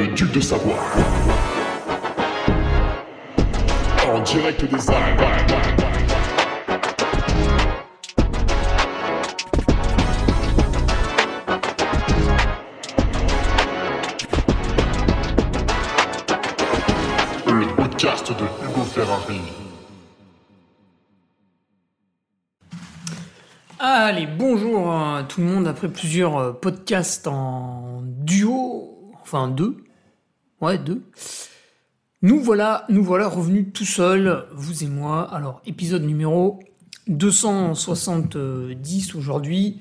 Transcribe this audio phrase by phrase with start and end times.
[0.00, 0.78] le duc de Savoie.
[4.08, 5.20] En direct des Alpes.
[18.30, 19.40] De Hugo Ferrari.
[23.80, 29.84] Allez, bonjour à tout le monde après plusieurs euh, podcasts en duo, enfin deux,
[30.60, 31.02] ouais deux.
[32.22, 35.22] Nous voilà, nous voilà revenus tout seuls, vous et moi.
[35.34, 36.60] Alors épisode numéro
[37.08, 39.80] 270 aujourd'hui,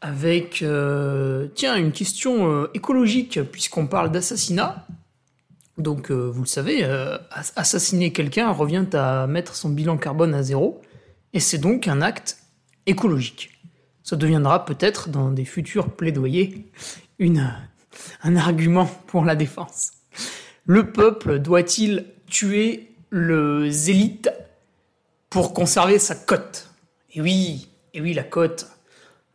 [0.00, 4.86] avec euh, tiens une question euh, écologique puisqu'on parle d'assassinat.
[5.78, 10.42] Donc euh, vous le savez, ass- assassiner quelqu'un revient à mettre son bilan carbone à
[10.44, 10.80] zéro,
[11.32, 12.38] et c'est donc un acte
[12.86, 13.50] écologique.
[14.04, 16.70] Ça deviendra peut-être dans des futurs plaidoyers
[17.18, 17.52] une,
[18.22, 19.90] un argument pour la défense.
[20.66, 24.30] Le peuple doit-il tuer le zélite
[25.28, 26.70] pour conserver sa cote?
[27.12, 28.68] Et oui, et oui, la cote,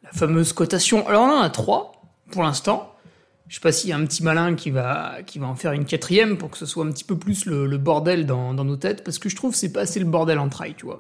[0.01, 1.07] la fameuse cotation.
[1.07, 2.95] Alors on en a trois pour l'instant.
[3.47, 5.71] Je sais pas s'il y a un petit malin qui va, qui va en faire
[5.73, 9.03] une quatrième pour que ce soit un petit peu plus le, bordel dans, nos têtes,
[9.03, 10.99] parce que je trouve que c'est pas assez le bordel en trail, tu vois.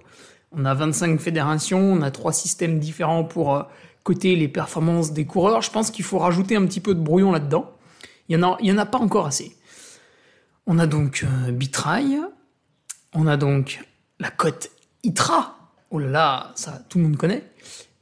[0.51, 3.63] On a 25 fédérations, on a trois systèmes différents pour euh,
[4.03, 5.63] coter les performances des coureurs.
[5.63, 7.71] Je pense qu'il faut rajouter un petit peu de brouillon là-dedans.
[8.29, 9.55] Il y en en a pas encore assez.
[10.71, 12.19] On a donc euh, Bitrail,
[13.15, 13.83] on a donc
[14.19, 14.69] la cote
[15.01, 15.57] ITRA.
[15.89, 17.43] Oh là là, ça tout le monde connaît.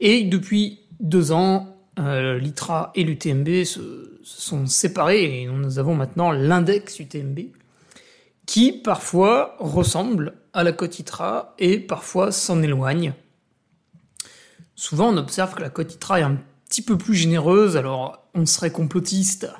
[0.00, 5.94] Et depuis deux ans, euh, l'ITRA et l'UTMB se, se sont séparés et nous avons
[5.94, 7.38] maintenant l'index UTMB
[8.44, 13.14] qui parfois ressemble à la cote ITRA et parfois s'en éloigne.
[14.74, 16.36] Souvent, on observe que la cote ITRA est un
[16.68, 19.50] petit peu plus généreuse, alors on serait complotiste,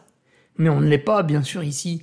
[0.59, 2.03] mais on ne l'est pas, bien sûr, ici.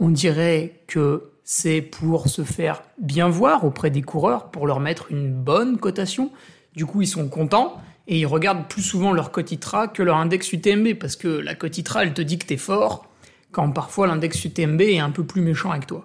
[0.00, 5.12] On dirait que c'est pour se faire bien voir auprès des coureurs, pour leur mettre
[5.12, 6.30] une bonne cotation.
[6.74, 10.16] Du coup, ils sont contents et ils regardent plus souvent leur cote ITRA que leur
[10.16, 13.06] index UTMB, parce que la cote ITRA, elle te dit que t'es fort,
[13.52, 16.04] quand parfois l'index UTMB est un peu plus méchant avec toi.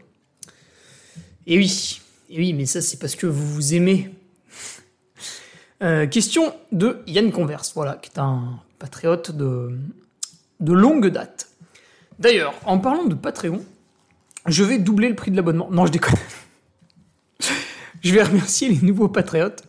[1.47, 4.13] Et oui, et oui, mais ça c'est parce que vous vous aimez.
[5.83, 9.77] Euh, question de Yann Converse, voilà, qui est un patriote de,
[10.59, 11.49] de longue date.
[12.19, 13.63] D'ailleurs, en parlant de Patreon,
[14.45, 15.69] je vais doubler le prix de l'abonnement.
[15.71, 16.19] Non, je déconne.
[18.03, 19.63] je vais remercier les nouveaux patriotes.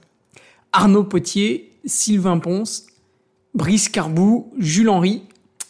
[0.73, 2.87] Arnaud Potier, Sylvain Ponce,
[3.55, 5.23] Brice Carbou, Jules Henry,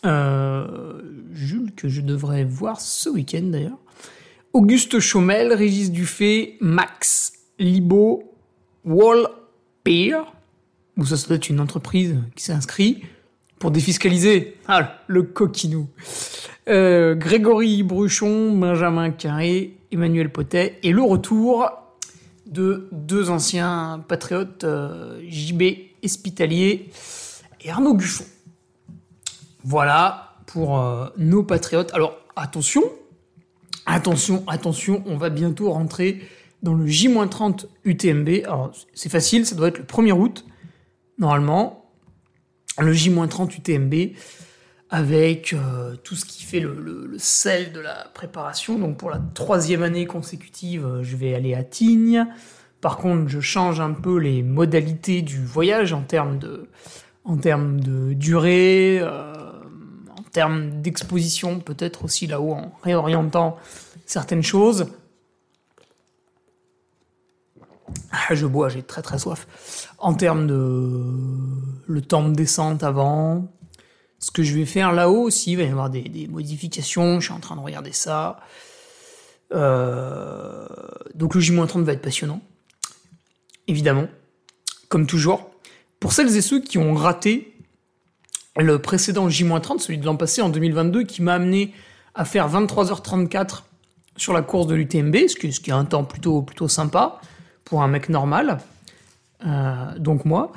[0.04, 1.00] euh,
[1.32, 3.78] Jules que je devrais voir ce week-end d'ailleurs,
[4.52, 8.34] Auguste Chaumel, Régis Dufay, Max Libo,
[8.84, 9.28] Wall
[9.84, 10.32] Peer,
[10.96, 12.54] ou ça, ça doit être une entreprise qui s'est
[13.58, 14.56] pour défiscaliser.
[14.66, 15.88] Ah, le coquinou.
[16.68, 21.70] Euh, Grégory Bruchon, Benjamin Carré, Emmanuel Potet, et le retour
[22.46, 25.62] de deux anciens patriotes, euh, JB
[26.02, 26.90] Espitalier
[27.60, 28.24] et Arnaud Buffon.
[29.62, 31.94] Voilà pour euh, nos patriotes.
[31.94, 32.82] Alors attention,
[33.84, 36.20] attention, attention, on va bientôt rentrer
[36.64, 38.44] dans le J-30 UTMB.
[38.44, 40.44] Alors c'est facile, ça doit être le 1er août,
[41.18, 41.84] normalement.
[42.80, 44.16] Le J-30 UTMB
[44.96, 48.78] avec euh, tout ce qui fait le, sel de la préparation.
[48.78, 52.26] Donc pour la troisième année consécutive, euh, je vais aller à Tignes.
[52.80, 56.70] Par contre, je change un peu les modalités du voyage en termes de,
[57.24, 59.34] en termes de durée, euh,
[60.18, 63.58] en termes d'exposition, peut-être aussi là-haut en réorientant
[64.06, 64.86] certaines choses.
[68.12, 69.92] Ah, je bois, j'ai très très soif.
[69.98, 71.04] En termes de
[71.86, 73.46] le temps de descente avant,
[74.26, 77.32] ce que je vais faire là-haut aussi, il va y avoir des, modifications, je suis
[77.32, 78.40] en train de regarder ça.
[79.54, 80.66] Euh,
[81.14, 82.40] donc le J-30 va être passionnant,
[83.68, 84.08] évidemment,
[84.88, 85.48] comme toujours.
[86.00, 87.54] Pour celles et ceux qui ont raté
[88.56, 91.72] le précédent J-30, celui de l'an passé en 2022, qui m'a amené
[92.16, 93.62] à faire 23h34
[94.16, 97.20] sur la course de l'UTMB, ce qui, ce qui est un temps plutôt, plutôt sympa
[97.64, 98.58] pour un mec normal,
[99.46, 100.50] euh, donc moi,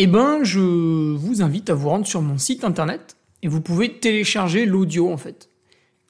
[0.00, 3.98] eh ben, je vous invite à vous rendre sur mon site internet et vous pouvez
[3.98, 5.48] télécharger l'audio en fait.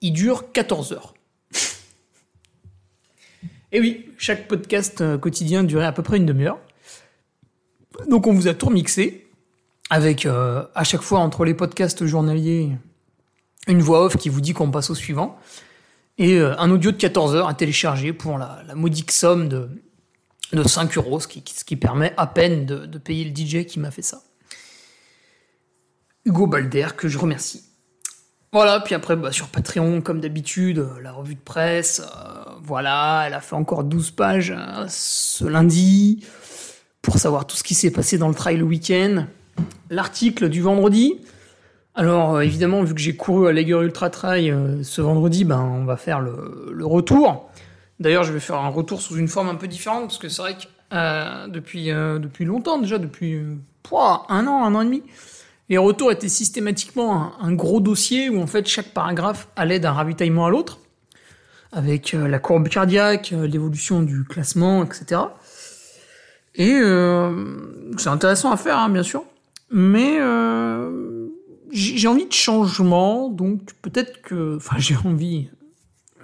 [0.02, 1.14] Il dure 14 heures.
[3.72, 6.58] et oui, chaque podcast euh, quotidien durait à peu près une demi-heure.
[8.08, 9.26] Donc on vous a tout remixé
[9.88, 12.70] avec euh, à chaque fois entre les podcasts journaliers
[13.68, 15.38] une voix off qui vous dit qu'on passe au suivant
[16.18, 19.70] et euh, un audio de 14 heures à télécharger pour la modique somme de,
[20.52, 23.90] de 5 euros, ce qui, permet à peine de, de payer le DJ qui m'a
[23.90, 24.22] fait ça.
[26.24, 27.64] Hugo Balder, que je remercie.
[28.52, 33.24] Voilà, puis après, bah, sur Patreon, comme d'habitude, euh, la revue de presse, euh, voilà,
[33.26, 36.24] elle a fait encore 12 pages euh, ce lundi
[37.02, 39.26] pour savoir tout ce qui s'est passé dans le trail le week-end.
[39.90, 41.20] L'article du vendredi.
[41.94, 45.96] Alors, évidemment, vu que j'ai couru à Lager Ultra Trail ce vendredi, ben, on va
[45.96, 47.50] faire le retour.
[48.00, 50.42] D'ailleurs, je vais faire un retour sous une forme un peu différente, parce que c'est
[50.42, 50.64] vrai que
[50.94, 53.56] euh, depuis, euh, depuis longtemps déjà, depuis euh,
[53.92, 55.02] un an, un an et demi,
[55.68, 60.46] les retours étaient systématiquement un, gros dossier où en fait chaque paragraphe allait d'un ravitaillement
[60.46, 60.78] à l'autre,
[61.72, 65.20] avec la courbe cardiaque, l'évolution du classement, etc.
[66.54, 66.80] Et
[67.98, 69.24] c'est intéressant à faire, hein, bien sûr,
[69.70, 70.18] mais
[71.70, 75.48] j'ai envie de changement, donc peut-être que, enfin j'ai envie,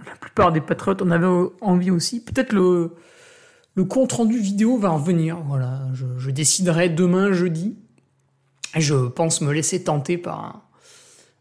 [0.06, 5.38] la plupart des patriotes en avaient envie aussi, peut-être le compte rendu vidéo va revenir.
[5.46, 7.76] Voilà, je, déciderai demain jeudi.
[8.76, 10.68] Je pense me laisser tenter par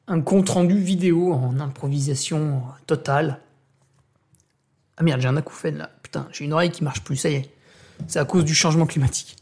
[0.08, 3.40] un, compte rendu vidéo en improvisation totale.
[4.98, 5.90] Ah merde, j'ai un acouphène là.
[6.04, 7.50] Putain, j'ai une oreille qui marche plus, ça y est.
[8.08, 9.38] C'est à cause du changement climatique.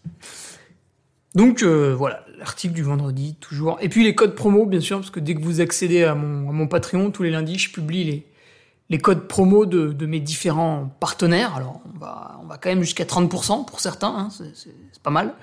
[1.36, 3.78] Donc euh, voilà, l'article du vendredi, toujours.
[3.82, 6.68] Et puis les codes promo, bien sûr, parce que dès que vous accédez à mon
[6.68, 8.26] Patreon, tous les lundis, je publie les,
[8.92, 11.56] les codes promo de, mes différents partenaires.
[11.56, 15.34] Alors, on va, on va quand même jusqu'à 30% pour certains, hein, c'est- pas mal.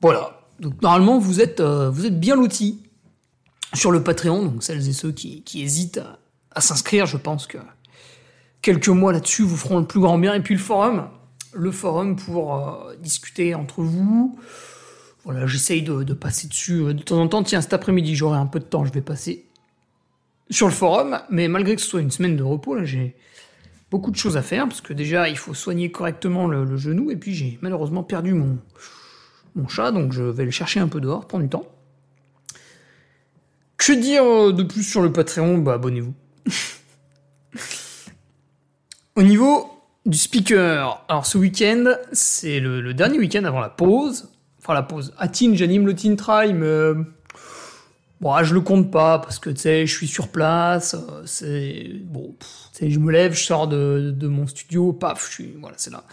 [0.00, 0.40] Voilà.
[0.60, 2.80] Donc normalement, vous êtes, euh, vous êtes bien lotis
[3.74, 6.18] sur le Patreon, donc celles et ceux qui, hésitent à,
[6.52, 7.58] à s'inscrire, je pense que
[8.62, 10.32] quelques mois là-dessus vous feront le plus grand bien.
[10.32, 11.08] Et puis le forum,
[11.52, 14.38] le forum pour euh, discuter entre vous.
[15.24, 17.42] Voilà, j'essaye de, de passer dessus euh, de temps en temps.
[17.42, 19.46] Tiens, cet après-midi, j'aurai un peu de temps, je vais passer
[20.50, 23.16] sur le forum, mais malgré que ce soit une semaine de repos, là, j'ai
[23.90, 27.16] beaucoup de choses à faire, parce que déjà, il faut soigner correctement le, genou, et
[27.16, 28.58] puis j'ai malheureusement perdu mon,
[29.54, 31.66] mon chat, donc je vais le chercher un peu dehors, prendre du temps.
[33.76, 35.58] Que dire euh, de plus sur le Patreon?
[35.58, 36.14] Bah, abonnez-vous.
[39.16, 39.68] Au niveau
[40.06, 44.30] du speaker, alors ce week-end, c'est le, dernier week-end avant la pause.
[44.60, 45.12] Enfin, la pause.
[45.32, 46.62] Teen, j'anime le Teen mais.
[46.62, 46.94] euh,
[48.22, 50.94] Bon, ah, je le compte pas parce que tu sais, je suis sur place.
[50.94, 55.32] euh, C'est bon, pff, je me lève, je sors de, de mon studio, paf, je
[55.32, 56.04] suis voilà, c'est là.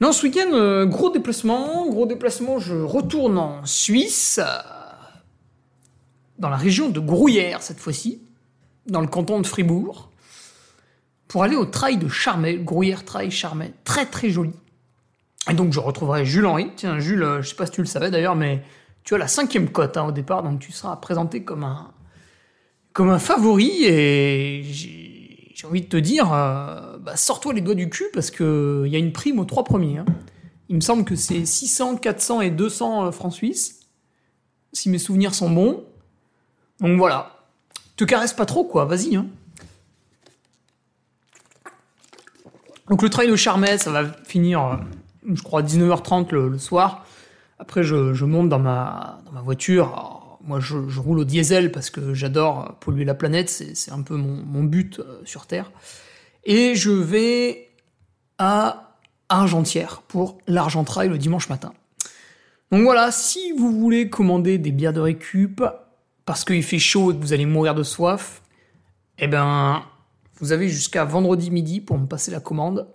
[0.00, 2.58] Non, ce week-end, euh, gros déplacement, gros déplacement.
[2.58, 4.40] Je retourne en Suisse,
[6.38, 8.22] dans la région de Gruyère cette fois-ci,
[8.86, 10.10] dans le canton de Fribourg,
[11.28, 14.54] pour aller au trail de Charmey, Gruyère Trail Charmey, très très joli.
[15.50, 16.70] Et donc je retrouverai Jules Henry.
[16.76, 18.62] Tiens, Jules, euh, je sais pas si tu le savais d'ailleurs, mais
[19.04, 23.84] tu as la cinquième cote hein, au départ, donc tu seras présenté comme un, favori.
[23.84, 28.84] Et j'ai envie de te dire, euh, bah, sors-toi les doigts du cul parce que
[28.86, 29.98] il y a une prime aux trois premiers.
[29.98, 30.06] hein.
[30.68, 33.80] Il me semble que c'est 600, 400 et 200 euh, francs suisses,
[34.72, 35.84] si mes souvenirs sont bons.
[36.78, 37.34] Donc voilà,
[37.96, 39.16] te caresse pas trop quoi, vas-y.
[39.16, 39.26] Hein.
[42.88, 44.76] Donc le trail de Charmet, ça va finir, euh,
[45.34, 47.04] je crois, à 19h30 le, le soir.
[47.60, 50.38] Après, je, monte dans ma, dans ma voiture.
[50.42, 53.50] Moi, je, roule au diesel parce que j'adore polluer la planète.
[53.50, 55.70] C'est un peu mon, mon but euh, sur Terre.
[56.44, 57.68] Et je vais
[58.38, 58.96] à
[59.28, 61.74] Argentière pour l'Argent Trail le dimanche matin.
[62.72, 65.62] Donc voilà, si vous voulez commander des bières de récup
[66.24, 68.40] parce qu'il fait chaud et que vous allez mourir de soif,
[69.18, 69.82] eh ben,
[70.38, 72.88] vous avez jusqu'à vendredi midi pour me passer la commande.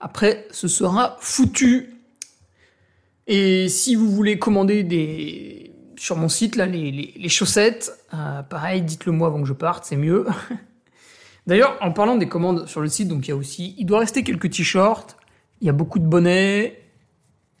[0.00, 1.95] Après, ce sera foutu.
[3.26, 8.82] Et si vous voulez commander des sur mon site là les, les- chaussettes, euh, pareil,
[8.82, 10.26] dites-le moi avant que je parte, c'est mieux.
[11.46, 14.00] D'ailleurs, en parlant des commandes sur le site, donc il y a aussi, il doit
[14.00, 15.16] rester quelques t-shirts,
[15.60, 16.82] il y a beaucoup de bonnets.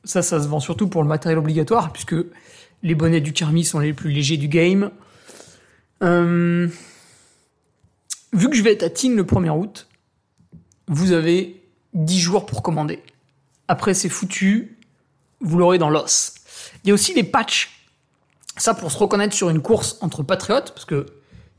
[0.04, 2.14] Ça, ça se vend surtout pour le matériel obligatoire, puisque
[2.82, 4.90] les bonnets du Carmi sont les plus légers du game.
[6.02, 6.68] Euh,
[8.32, 9.88] vu que je vais être à Tignes le 1er août,
[10.88, 11.62] vous avez
[11.94, 13.00] 10 jours pour commander.
[13.66, 14.75] Après, c'est foutu,
[15.40, 16.34] vous l'aurez dans l'os.
[16.84, 17.70] Il y a aussi les patchs.
[18.56, 21.06] Ça, pour se reconnaître sur une course entre patriotes, parce que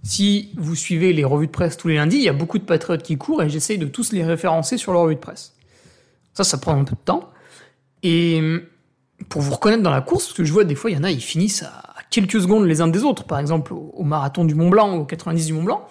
[0.04, 2.64] si vous suivez les revues de presse tous les lundis, il y a beaucoup de
[2.64, 5.54] patriotes qui courent et j'essaye de tous les référencer sur leurs revues de presse.
[6.34, 7.30] Ça, ça prend un peu de temps.
[8.04, 8.42] Et
[9.30, 11.04] pour vous reconnaître dans la course, parce que je vois des fois, il y en
[11.04, 14.56] a, ils finissent à quelques secondes les uns des autres, par exemple au, marathon du
[14.56, 15.88] Mont Blanc, au 90 du Mont Blanc.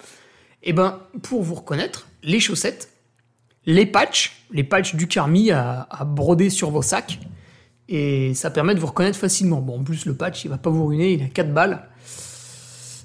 [0.62, 2.90] Et ben, pour vous reconnaître, les chaussettes,
[3.66, 7.18] les patchs, les patchs du Carmi à, à broder sur vos sacs,
[7.88, 9.60] et ça permet de vous reconnaître facilement.
[9.60, 11.88] Bon, en plus, le patch, il va pas vous ruiner, il a 4 balles.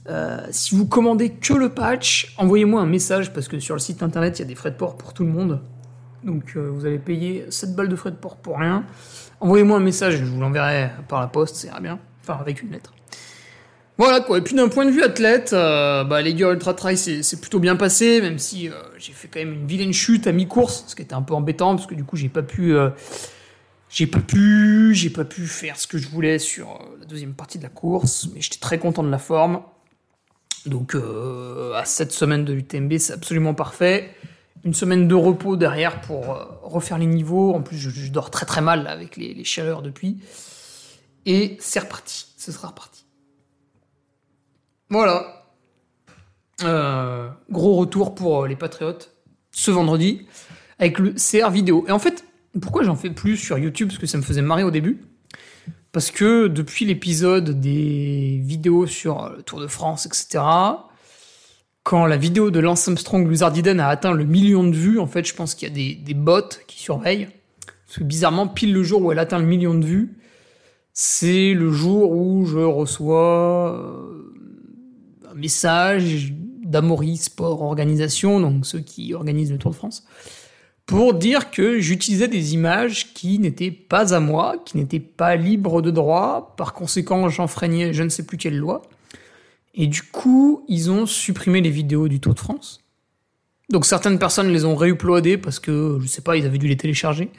[0.10, 4.02] Euh, si vous commandez que le patch, envoyez-moi un message parce que sur le site
[4.02, 5.62] internet, il y a des frais de port pour tout le monde.
[6.24, 8.84] Donc euh, vous allez payer 7 balles de frais de port pour rien.
[9.40, 12.00] Envoyez-moi un message, je vous l'enverrai par la poste, ça ira bien.
[12.24, 12.94] Enfin, avec une lettre.
[14.02, 14.40] Voilà quoi.
[14.40, 17.60] Et puis d'un point de vue athlète, euh, bah, les Girls Ultra Trail c'est plutôt
[17.60, 20.96] bien passé, même si euh, j'ai fait quand même une vilaine chute à mi-course, ce
[20.96, 22.90] qui était un peu embêtant parce que du coup j'ai pas pu, euh,
[23.92, 27.58] j'ai pas pu, j'ai pas pu faire ce que je voulais sur la deuxième partie
[27.58, 29.62] de la course, mais j'étais très content de la forme.
[30.66, 34.16] Donc à cette semaine de l'UTMB c'est absolument parfait.
[34.64, 37.54] Une semaine de repos derrière pour refaire les niveaux.
[37.54, 40.22] En plus je, dors très très mal avec les, chaleurs depuis.
[41.26, 42.28] Et c'est reparti.
[42.38, 43.06] Ce sera reparti.
[44.90, 45.46] Voilà.
[46.64, 49.16] Euh, gros retour pour euh, les Patriotes
[49.52, 50.28] ce vendredi
[50.80, 51.86] avec le CR vidéo.
[51.88, 52.26] Et en fait,
[52.60, 55.02] pourquoi j'en fais plus sur YouTube Parce que ça me faisait marrer au début.
[55.92, 60.44] Parce que depuis l'épisode des vidéos sur le Tour de France, etc.,
[61.84, 65.26] quand la vidéo de Lance Armstrong Luzard a atteint le million de vues, en fait,
[65.26, 67.28] je pense qu'il y a des, des bots qui surveillent.
[67.88, 70.18] Parce que bizarrement, pile le jour où elle atteint le million de vues,
[70.94, 79.52] c'est le jour où je reçois euh, message d'Amaury Sport Organisation, donc ceux qui organisent
[79.52, 80.06] le Tour de France,
[80.86, 85.82] pour dire que j'utilisais des images qui n'étaient pas à moi, qui n'étaient pas libres
[85.82, 88.82] de droit, par conséquent j'enfreignais je ne sais plus quelle loi.
[89.74, 92.82] Et du coup, ils ont supprimé les vidéos du Tour de France.
[93.70, 96.76] Donc certaines personnes les ont réuploadées parce que, je sais pas, ils avaient dû les
[96.76, 97.30] télécharger.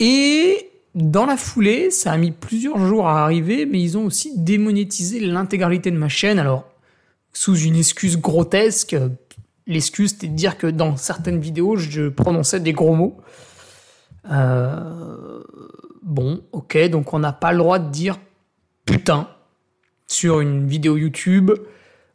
[0.00, 4.32] Et dans la foulée, ça a mis plusieurs jours à arriver, mais ils ont aussi
[4.38, 6.38] démonétisé l'intégralité de ma chaîne.
[6.38, 6.64] Alors,
[7.32, 8.96] sous une excuse grotesque,
[9.66, 13.20] l'excuse c'était de dire que dans certaines vidéos, je prononçais des gros mots.
[14.30, 15.42] Euh,
[16.02, 18.18] bon, ok, donc on n'a pas le droit de dire
[18.84, 19.28] putain
[20.06, 21.50] sur une vidéo YouTube.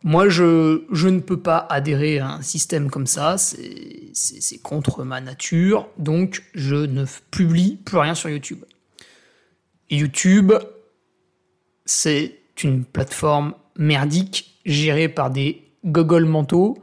[0.04, 5.90] Moi, je, ne peux pas adhérer à un système comme ça, c'est contre ma nature,
[5.98, 8.64] donc je ne publie plus rien sur YouTube.
[9.90, 10.54] YouTube,
[11.86, 16.78] c'est une plateforme merdique gérée par des gogoles mentaux.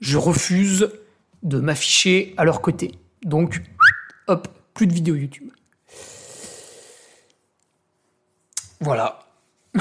[0.00, 0.90] Je refuse
[1.42, 2.92] de m'afficher à leur côté.
[3.22, 3.62] Donc,
[4.26, 5.50] hop, plus de vidéos YouTube.
[8.80, 9.26] Voilà.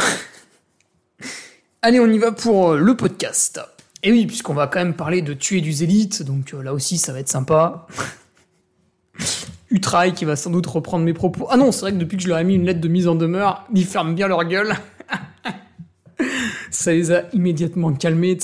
[1.81, 3.61] Allez, on y va pour euh, le podcast.
[4.03, 6.97] Et oui, puisqu'on va quand même parler de tuer du zélite, donc euh, là aussi
[6.97, 7.87] ça va être sympa.
[9.69, 11.47] Utrail qui va sans doute reprendre mes propos.
[11.49, 13.07] Ah non, c'est vrai que depuis que je leur ai mis une lettre de mise
[13.07, 14.75] en demeure, ils ferment bien leur gueule.
[16.71, 18.37] ça les a immédiatement calmés.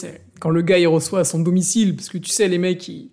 [0.43, 3.09] Quand le gars il reçoit à son domicile, parce que tu sais, les mecs ils,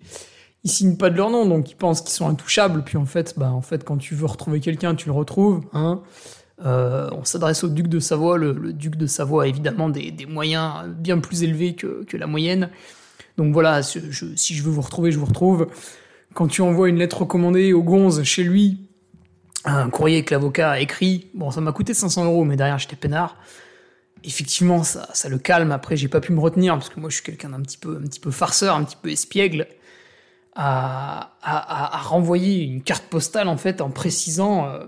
[0.65, 2.83] ils signent pas de leur nom, donc ils pensent qu'ils sont intouchables.
[2.83, 5.61] Puis en fait, bah en fait, quand tu veux retrouver quelqu'un, tu le retrouves.
[5.73, 6.03] Hein.
[6.67, 8.37] Euh, on s'adresse au duc de Savoie.
[8.37, 12.69] Le, duc de Savoie a évidemment des, moyens bien plus élevés que, la moyenne.
[13.37, 15.69] Donc voilà, si je veux vous retrouver, je vous retrouve.
[16.35, 18.89] Quand tu envoies une lettre recommandée au Gonze chez lui,
[19.65, 22.97] un courrier que l'avocat a écrit, bon, ça m'a coûté 500 euros, mais derrière j'étais
[22.97, 23.37] peinard.
[24.25, 25.73] Effectivement, ça, ça le calme.
[25.73, 27.97] Après, j'ai pas pu me retenir parce que moi, je suis quelqu'un d'un petit peu,
[27.97, 29.67] un petit peu farceur, un petit peu espiègle,
[30.55, 34.85] à, à, renvoyer une carte postale en fait en précisant, euh,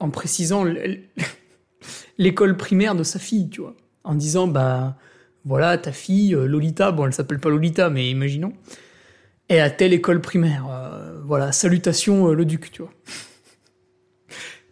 [2.18, 4.96] l'école primaire de sa fille, tu vois, en disant bah
[5.44, 8.52] voilà ta fille euh, Lolita, bon elle s'appelle pas Lolita, mais imaginons
[9.48, 10.66] et à telle école primaire.
[10.70, 12.92] Euh, voilà, salutations le duc, tu vois.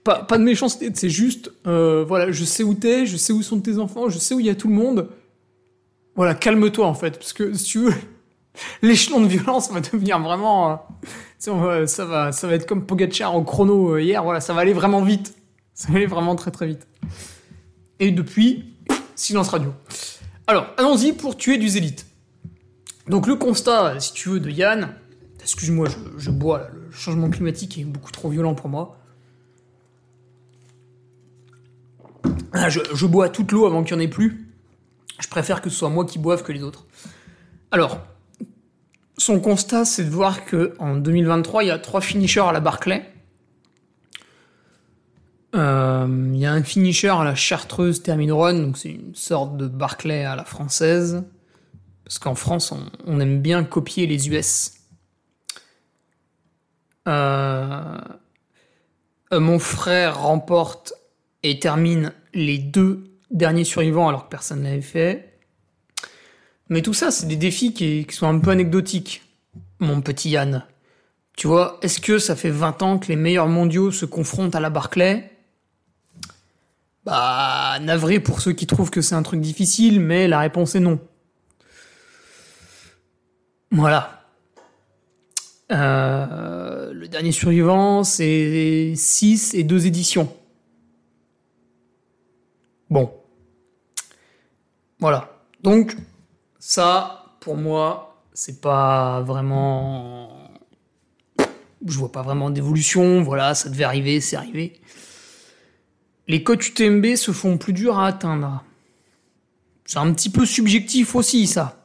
[0.07, 3.61] Pas, de méchanceté, c'est juste, euh, voilà, je sais où t'es, je sais où sont
[3.61, 5.09] tes enfants, je sais où il y a tout le monde.
[6.15, 7.95] Voilà, calme-toi en fait, parce que si tu veux,
[8.83, 10.87] l'échelon de violence va devenir vraiment,
[11.39, 14.23] ça va, ça va, ça va être comme Pogacar au chrono hier.
[14.23, 15.35] Voilà, ça va aller vraiment vite,
[15.75, 16.87] ça va aller vraiment très très vite.
[17.99, 18.75] Et depuis,
[19.17, 19.73] silence radio.
[20.47, 22.07] Alors, allons-y pour tuer du zélite.
[23.09, 24.95] Donc le constat, si tu veux, de Yann,
[25.43, 28.99] excuse-moi, je, bois, le changement climatique est beaucoup trop violent pour moi.
[32.53, 34.47] Ah, je, bois toute l'eau avant qu'il n'y en ait plus.
[35.21, 36.87] Je préfère que ce soit moi qui boive que les autres.
[37.71, 38.01] Alors,
[39.19, 42.61] son constat, c'est de voir que en 2023, il y a trois finishers à la
[42.61, 43.13] Barclay.
[45.55, 49.67] Euh, il y a un finisher à la Chartreuse Termine donc c'est une sorte de
[49.67, 51.25] Barclay à la française.
[52.05, 52.73] Parce qu'en France,
[53.07, 54.75] on, aime bien copier les US.
[57.09, 57.99] Euh,
[59.33, 60.93] euh, mon frère remporte
[61.51, 65.39] et termine les deux derniers survivants alors que personne ne l'avait fait.
[66.69, 69.23] Mais tout ça, c'est des défis qui, sont un peu anecdotiques,
[69.79, 70.65] mon petit Yann.
[71.37, 74.61] Tu vois, est-ce que ça fait 20 ans que les meilleurs mondiaux se confrontent à
[74.61, 75.31] la Barclay
[77.05, 80.81] Bah, navré pour ceux qui trouvent que c'est un truc difficile, mais la réponse est
[80.81, 80.99] non.
[83.71, 84.25] Voilà.
[85.73, 90.35] Euh, le dernier survivant, c'est 6 et 2 éditions.
[92.91, 93.13] Bon.
[94.99, 95.31] Voilà.
[95.63, 95.97] Donc,
[96.59, 100.51] ça, pour moi, c'est pas vraiment.
[101.87, 103.23] Je vois pas vraiment d'évolution.
[103.23, 104.81] Voilà, ça devait arriver, c'est arrivé.
[106.29, 108.65] Les cotes UTMB se font plus durs à atteindre.
[109.85, 111.85] C'est un petit peu subjectif aussi, ça.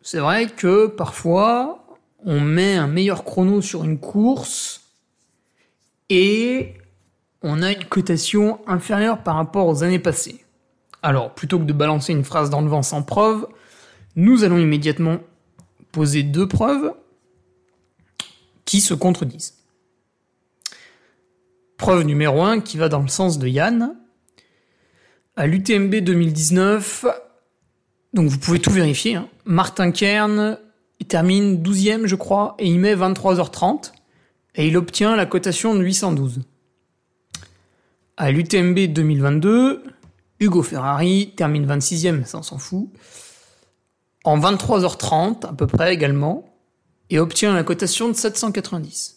[0.00, 1.86] C'est vrai que parfois,
[2.24, 4.80] on met un meilleur chrono sur une course
[6.08, 6.74] et
[7.42, 10.44] on a une cotation inférieure par rapport aux années passées.
[11.02, 13.46] Alors, plutôt que de balancer une phrase dans le vent sans preuve,
[14.14, 15.18] nous allons immédiatement
[15.90, 16.94] poser deux preuves
[18.64, 19.54] qui se contredisent.
[21.76, 23.96] Preuve numéro 1 qui va dans le sens de Yann.
[25.34, 27.06] À l'UTMB 2019,
[28.12, 30.58] donc vous pouvez tout vérifier, hein, Martin Kern
[31.02, 33.90] il termine 12e je crois et il met 23h30
[34.54, 36.42] et il obtient la cotation de 812.
[38.22, 39.82] À l'UTMB 2022,
[40.38, 42.88] Hugo Ferrari termine 26e, ça on s'en fout,
[44.22, 46.56] en 23h30 à peu près également,
[47.10, 49.16] et obtient la cotation de 790.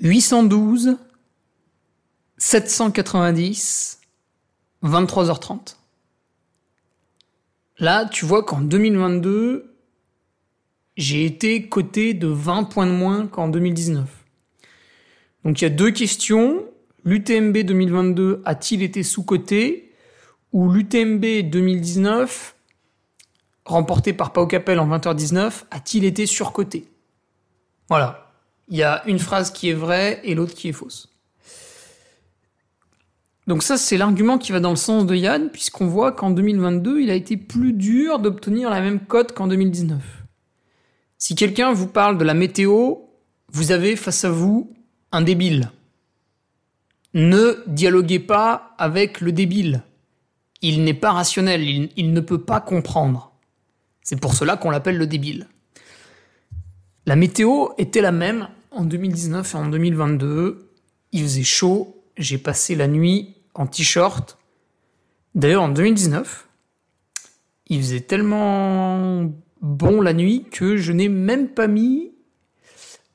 [0.00, 0.96] 812,
[2.38, 4.00] 790,
[4.82, 5.76] 23h30.
[7.80, 9.76] Là, tu vois qu'en 2022,
[10.96, 14.08] j'ai été coté de 20 points de moins qu'en 2019.
[15.44, 16.64] Donc il y a deux questions.
[17.08, 19.94] L'UTMB 2022 a-t-il été sous-coté
[20.52, 22.54] ou l'UTMB 2019
[23.64, 26.84] remporté par Pau Capel en 20h19 a-t-il été surcoté?
[27.88, 28.30] Voilà.
[28.68, 31.08] Il y a une phrase qui est vraie et l'autre qui est fausse.
[33.46, 37.00] Donc ça, c'est l'argument qui va dans le sens de Yann, puisqu'on voit qu'en 2022,
[37.00, 39.98] il a été plus dur d'obtenir la même cote qu'en 2019.
[41.16, 42.96] Si quelqu'un vous parle de la météo,
[43.50, 44.76] vous avez face à vous
[45.10, 45.70] un débile.
[47.14, 49.82] Ne dialoguez pas avec le débile.
[50.60, 51.62] Il n'est pas rationnel,
[51.96, 53.32] il, ne peut pas comprendre.
[54.02, 55.46] C'est pour cela qu'on l'appelle le débile.
[57.06, 60.70] La météo était la même en 2019 et en 2022.
[61.12, 64.36] Il faisait chaud, j'ai passé la nuit en t-shirt.
[65.34, 66.48] D'ailleurs, en 2019,
[67.68, 69.30] il faisait tellement
[69.60, 72.12] bon la nuit que je n'ai même pas mis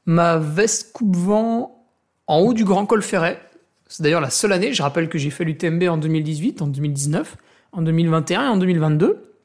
[0.05, 1.85] ma veste coupe-vent
[2.27, 3.41] en haut du Grand Col Ferret.
[3.93, 7.37] C'est d'ailleurs la seule année, je rappelle que j'ai fait l'UTMB en 2018, en 2019,
[7.73, 9.35] en 2021 et en 2022.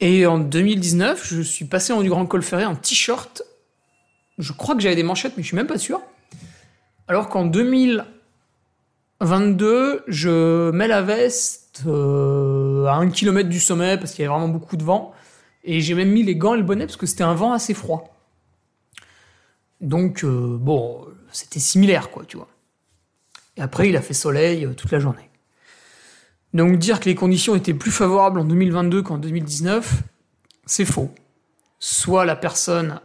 [0.00, 3.42] Et en 2019, je suis passé en du Grand Col Ferret en t-shirt.
[4.38, 6.00] Je crois que j'avais des manchettes, mais je suis même pas sûr.
[7.08, 8.06] Alors qu'en 2000
[9.20, 14.34] 22, je mets la veste euh, à un kilomètre du sommet parce qu'il y avait
[14.34, 15.12] vraiment beaucoup de vent.
[15.62, 17.74] Et j'ai même mis les gants et le bonnet parce que c'était un vent assez
[17.74, 18.16] froid.
[19.82, 22.48] Donc, euh, bon, c'était similaire, quoi, tu vois.
[23.56, 25.30] Et après, il a fait soleil euh, toute la journée.
[26.54, 30.02] Donc, dire que les conditions étaient plus favorables en 2022 qu'en 2019,
[30.64, 31.10] c'est faux.
[31.78, 33.00] Soit la personne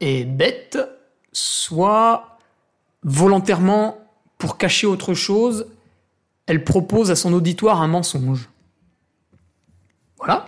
[0.00, 0.78] est bête,
[1.32, 2.38] soit
[3.02, 3.98] volontairement
[4.38, 5.66] pour cacher autre chose,
[6.46, 8.48] elle propose à son auditoire un mensonge.
[10.18, 10.46] Voilà.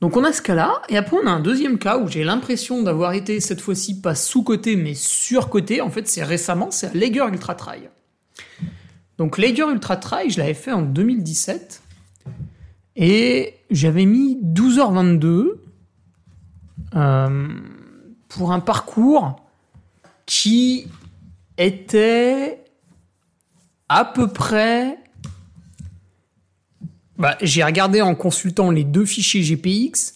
[0.00, 2.82] Donc on a ce cas-là, et après on a un deuxième cas où j'ai l'impression
[2.82, 5.80] d'avoir été cette fois-ci pas sous-côté mais sur-côté.
[5.80, 7.90] En fait, c'est récemment, c'est à Lager Ultra Trail.
[9.18, 11.82] Donc Lager Ultra Trail, je l'avais fait en 2017
[12.96, 15.54] et j'avais mis 12h22
[16.94, 17.48] euh,
[18.28, 19.36] pour un parcours
[20.26, 20.86] qui
[21.56, 22.64] était
[23.88, 24.98] à peu près.
[27.16, 30.14] Bah, j'ai regardé en consultant les deux fichiers GPX,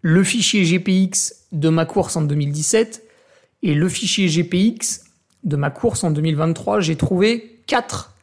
[0.00, 3.04] le fichier GPX de ma course en 2017
[3.62, 5.07] et le fichier GPX
[5.48, 6.80] de ma course en 2023.
[6.80, 8.14] J'ai trouvé quatre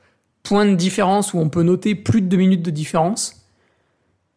[0.44, 3.46] points de différence où on peut noter plus de 2 minutes de différence,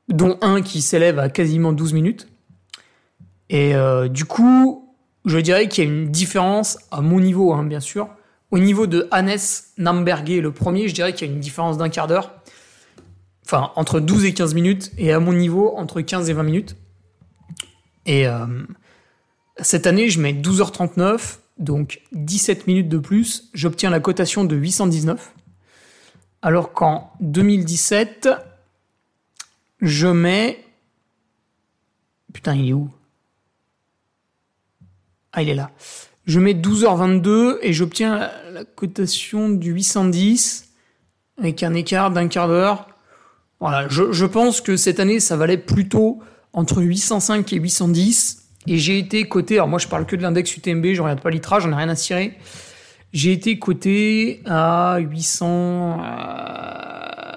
[0.09, 2.29] dont un qui s'élève à quasiment 12 minutes.
[3.51, 7.63] Et euh, du coup, je dirais qu'il y a une différence à mon niveau, hein,
[7.65, 8.09] bien sûr,
[8.51, 9.37] au niveau de Hannes
[9.77, 12.33] Namberger, le premier, je dirais qu'il y a une différence d'un quart d'heure.
[13.45, 14.91] Enfin, entre 12 et 15 minutes.
[14.97, 16.77] Et à mon niveau, entre 15 et 20 minutes.
[18.07, 18.47] Et euh,
[19.59, 23.51] cette année, je mets 12h39, donc 17 minutes de plus.
[23.55, 25.35] J'obtiens la cotation de 819.
[26.43, 28.29] Alors qu'en 2017,
[29.81, 30.65] je mets...
[32.33, 32.91] Putain, il est où?
[35.33, 35.71] Ah, il est là.
[36.27, 40.69] Je mets 12h22 et j'obtiens la, cotation du 810
[41.39, 42.89] avec un écart d'un quart d'heure.
[43.61, 46.21] Voilà, je, pense que cette année, ça valait plutôt
[46.53, 48.48] entre 805 et 810.
[48.69, 51.31] Et j'ai été coté, alors moi je parle que de l'index UTMB, je regarde pas
[51.31, 52.37] l'ITRA, j'en ai rien à cirer.
[53.15, 56.03] J'ai été coté à 800.
[56.03, 57.29] Euh,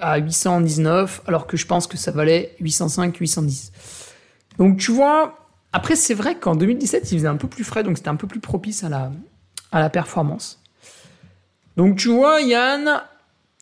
[0.00, 3.72] à 819, alors que je pense que ça valait 805, 810.
[4.58, 5.36] Donc tu vois,
[5.72, 8.28] après c'est vrai qu'en 2017 il faisait un peu plus frais, donc c'était un peu
[8.28, 9.10] plus propice à la,
[9.72, 10.62] à la performance.
[11.76, 13.02] Donc tu vois, Yann,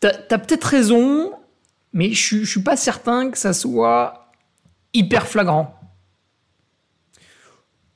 [0.00, 1.32] t'as as peut-être raison,
[1.94, 4.28] mais je, je suis pas certain que ça soit
[4.92, 5.74] hyper flagrant.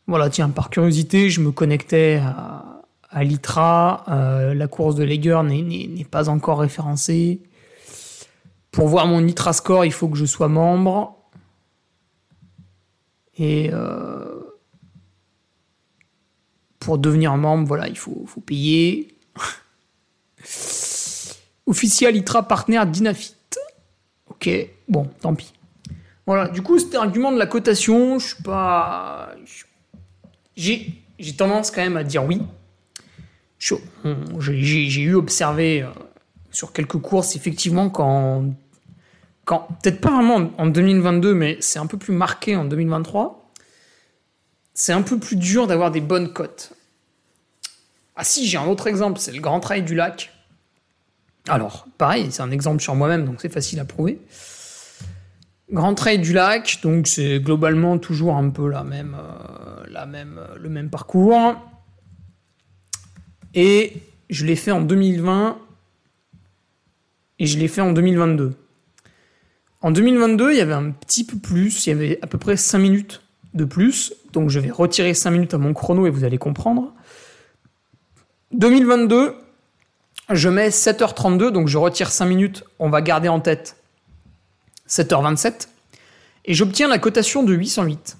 [0.08, 4.04] Voilà, tiens, par curiosité, je me connectais à, l'ITRA.
[4.08, 7.42] Euh, la course de Lager n'est pas encore référencée.
[8.70, 11.14] Pour voir mon ITRA score, il faut que je sois membre.
[13.36, 14.40] Et euh,
[16.78, 19.14] pour devenir membre, voilà, il faut, payer.
[21.66, 23.34] Officiel ITRA partenaire Dynafit.
[24.38, 24.50] Ok,
[24.88, 25.52] bon, tant pis.
[26.26, 28.18] Voilà, du coup, c'était argument de la cotation.
[28.20, 29.30] Je suis pas.
[30.54, 31.02] J'ai
[31.36, 32.42] tendance quand même à dire oui.
[33.58, 35.88] J'ai eu observé euh,
[36.52, 38.44] sur quelques courses, effectivement, quand.
[39.44, 43.50] quand Peut-être pas vraiment en 2022, mais c'est un peu plus marqué en 2023.
[44.74, 46.72] C'est un peu plus dur d'avoir des bonnes cotes.
[48.14, 50.30] Ah si, j'ai un autre exemple, c'est le Grand Trail du Lac.
[51.48, 54.20] Alors, pareil, c'est un exemple sur moi-même, donc c'est facile à prouver.
[55.70, 60.68] Grand Trail du Lac, donc c'est globalement toujours un peu la même, euh, euh, le
[60.68, 61.56] même parcours.
[63.54, 63.92] Et
[64.30, 65.58] je l'ai fait en 2020
[67.38, 68.54] et je l'ai fait en 2022.
[69.80, 72.56] En 2022, il y avait un petit peu plus, il y avait à peu près
[72.56, 73.22] 5 minutes
[73.54, 76.94] de plus, donc je vais retirer 5 minutes à mon chrono et vous allez comprendre.
[78.52, 79.34] 2022,
[80.30, 83.76] je mets 7h32, donc je retire 5 minutes, on va garder en tête
[84.88, 85.68] 7h27,
[86.44, 88.16] et j'obtiens la cotation de 808.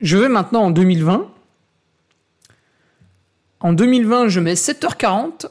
[0.00, 1.28] Je vais maintenant en 2020.
[3.60, 5.48] En 2020, je mets 7h40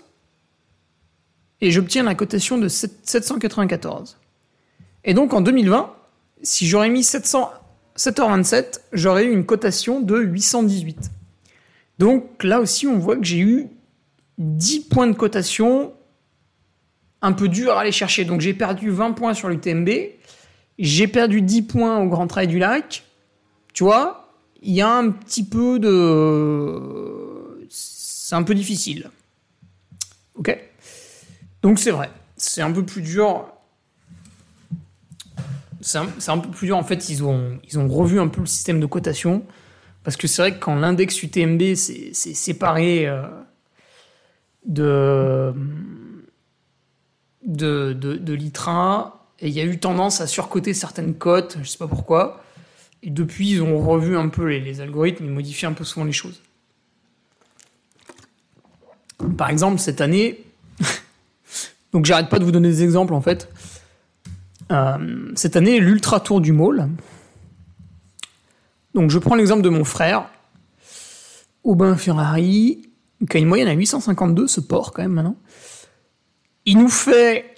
[1.60, 4.18] et j'obtiens la cotation de 794.
[5.04, 5.94] Et donc en 2020,
[6.44, 7.52] si j'aurais mis 700,
[7.98, 11.12] 7h27, j'aurais eu une cotation de 818.
[12.00, 13.68] Donc là aussi, on voit que j'ai eu
[14.38, 15.94] 10 points de cotation
[17.22, 18.26] un peu dur à aller chercher.
[18.26, 19.90] Donc j'ai perdu 20 points sur l'UTMB,
[20.80, 23.04] j'ai perdu 10 points au Grand Trail du Lac.
[23.74, 27.68] Tu vois, il y a un petit peu de...
[27.70, 29.10] C'est un peu difficile.
[30.36, 30.58] Ok?
[31.62, 33.48] Donc c'est vrai, c'est un peu plus dur.
[35.82, 36.76] C'est un, peu plus dur.
[36.76, 39.46] En fait, ils ont, ils ont revu un peu le système de cotation.
[40.04, 43.24] Parce que c'est vrai que quand l'index UTMB c'est séparé euh,
[44.68, 45.54] de,
[47.46, 51.78] de, de, l'ITRA, et il y a eu tendance à surcoter certaines cotes, je sais
[51.78, 52.44] pas pourquoi.
[53.02, 56.12] Et depuis, ils ont revu un peu les, algorithmes, ils modifient un peu souvent les
[56.12, 56.42] choses.
[59.38, 60.44] Par exemple, cette année,
[61.94, 63.50] donc j'arrête pas de vous donner des exemples en fait.
[64.72, 66.90] Euh, cette année, l'Ultra Tour du Môle.
[68.94, 70.30] Donc je prends l'exemple de mon frère,
[71.64, 72.87] Aubin Ferrari,
[73.30, 75.38] qui a une moyenne à 852, ce port quand même maintenant.
[76.66, 77.56] Il nous fait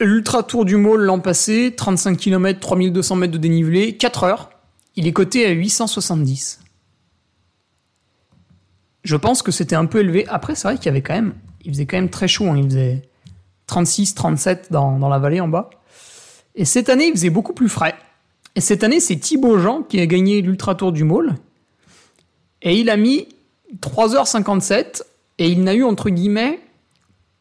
[0.00, 4.50] l'Ultra Tour du Môle l'an passé, 35 km, 3200 mètres de dénivelé, 4 heures.
[4.94, 6.60] Il est coté à 870.
[9.04, 10.26] Je pense que c'était un peu élevé.
[10.28, 12.46] Après, c'est vrai qu'il y avait quand même, il faisait quand même très chaud.
[12.48, 12.56] Hein.
[12.56, 13.02] Il faisait
[13.66, 15.70] 36, 37 dans, dans la vallée en bas.
[16.54, 17.94] Et cette année, il faisait beaucoup plus frais.
[18.54, 21.34] Et cette année, c'est Thibaut Jean qui a gagné l'Ultra Tour du Môle.
[22.62, 23.28] Et il a mis
[23.80, 25.02] 3h57
[25.38, 26.60] et il n'a eu entre guillemets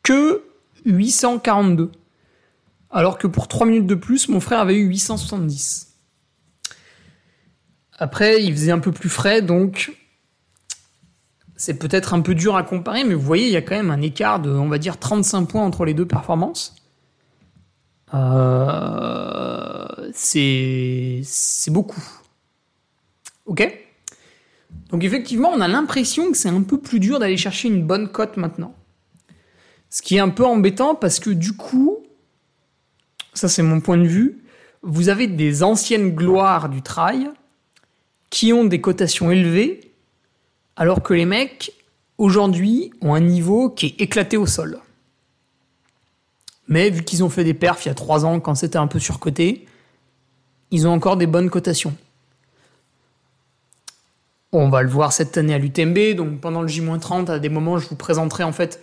[0.03, 0.43] que
[0.85, 1.91] 842.
[2.91, 5.93] Alors que pour 3 minutes de plus, mon frère avait eu 870.
[7.97, 9.97] Après, il faisait un peu plus frais, donc
[11.55, 13.91] c'est peut-être un peu dur à comparer, mais vous voyez, il y a quand même
[13.91, 16.75] un écart de, on va dire, 35 points entre les deux performances.
[18.13, 21.21] Euh, c'est
[21.69, 22.03] beaucoup.
[23.45, 23.85] Ok?
[24.89, 28.10] Donc effectivement, on a l'impression que c'est un peu plus dur d'aller chercher une bonne
[28.10, 28.76] cote maintenant.
[29.89, 32.00] Ce qui est un peu embêtant parce que du coup,
[33.34, 34.43] ça c'est mon point de vue,
[34.82, 37.30] vous avez des anciennes gloires du trail
[38.30, 39.93] qui ont des cotations élevées,
[40.76, 41.74] alors que les mecs,
[42.17, 44.80] aujourd'hui, ont un niveau qui est éclaté au sol.
[46.67, 48.88] Mais vu qu'ils ont fait des perfs il y a trois ans quand c'était un
[48.88, 49.65] peu surcoté,
[50.71, 51.95] ils ont encore des bonnes cotations.
[54.57, 57.77] On va le voir cette année à l'UTMB, donc pendant le J-30, à des moments,
[57.77, 58.81] je vous présenterai en fait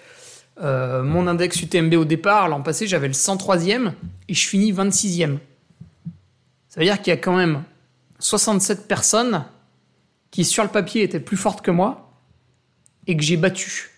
[0.61, 3.93] euh, mon index UTMB au départ, l'an passé, j'avais le 103e
[4.29, 5.39] et je finis 26e.
[6.69, 7.63] Ça veut dire qu'il y a quand même
[8.19, 9.45] 67 personnes
[10.31, 12.13] qui, sur le papier, étaient plus fortes que moi
[13.07, 13.93] et que j'ai battu.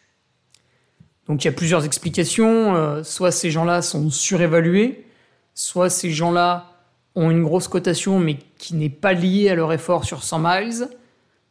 [1.26, 2.76] Donc il y a plusieurs explications.
[2.76, 5.06] Euh, soit ces gens-là sont surévalués,
[5.54, 6.70] soit ces gens-là
[7.16, 10.88] ont une grosse cotation mais qui n'est pas liée à leur effort sur 100 miles,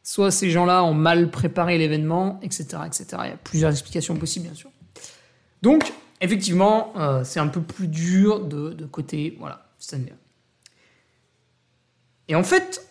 [0.04, 3.06] soit ces gens-là ont mal préparé l'événement, etc., etc.
[3.24, 4.70] Il y a plusieurs explications possibles, bien sûr.
[5.62, 9.66] Donc, effectivement, euh, c'est un peu plus dur de, côté, voilà,
[12.28, 12.86] Et en fait,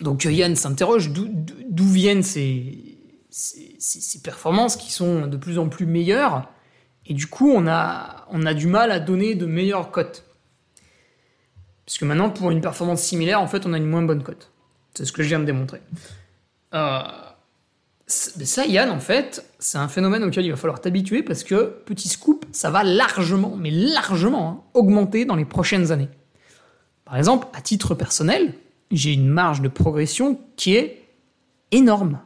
[0.00, 2.98] donc Yann s'interroge d'où viennent ces,
[3.30, 6.50] ces, performances qui sont de plus en plus meilleures.
[7.06, 10.24] Et du coup, on a, on a du mal à donner de meilleures cotes.
[11.86, 14.50] Parce que maintenant, pour une performance similaire, en fait, on a une moins bonne cote.
[14.94, 15.80] C'est ce que je viens de démontrer.
[16.74, 17.02] Euh,
[18.06, 22.08] ça, Yann, en fait, c'est un phénomène auquel il va falloir t'habituer parce que, petit
[22.08, 26.10] scoop, ça va largement, mais largement, hein, augmenter dans les prochaines années.
[27.04, 28.54] Par exemple, à titre personnel,
[28.90, 31.02] j'ai une marge de progression qui est
[31.70, 32.20] énorme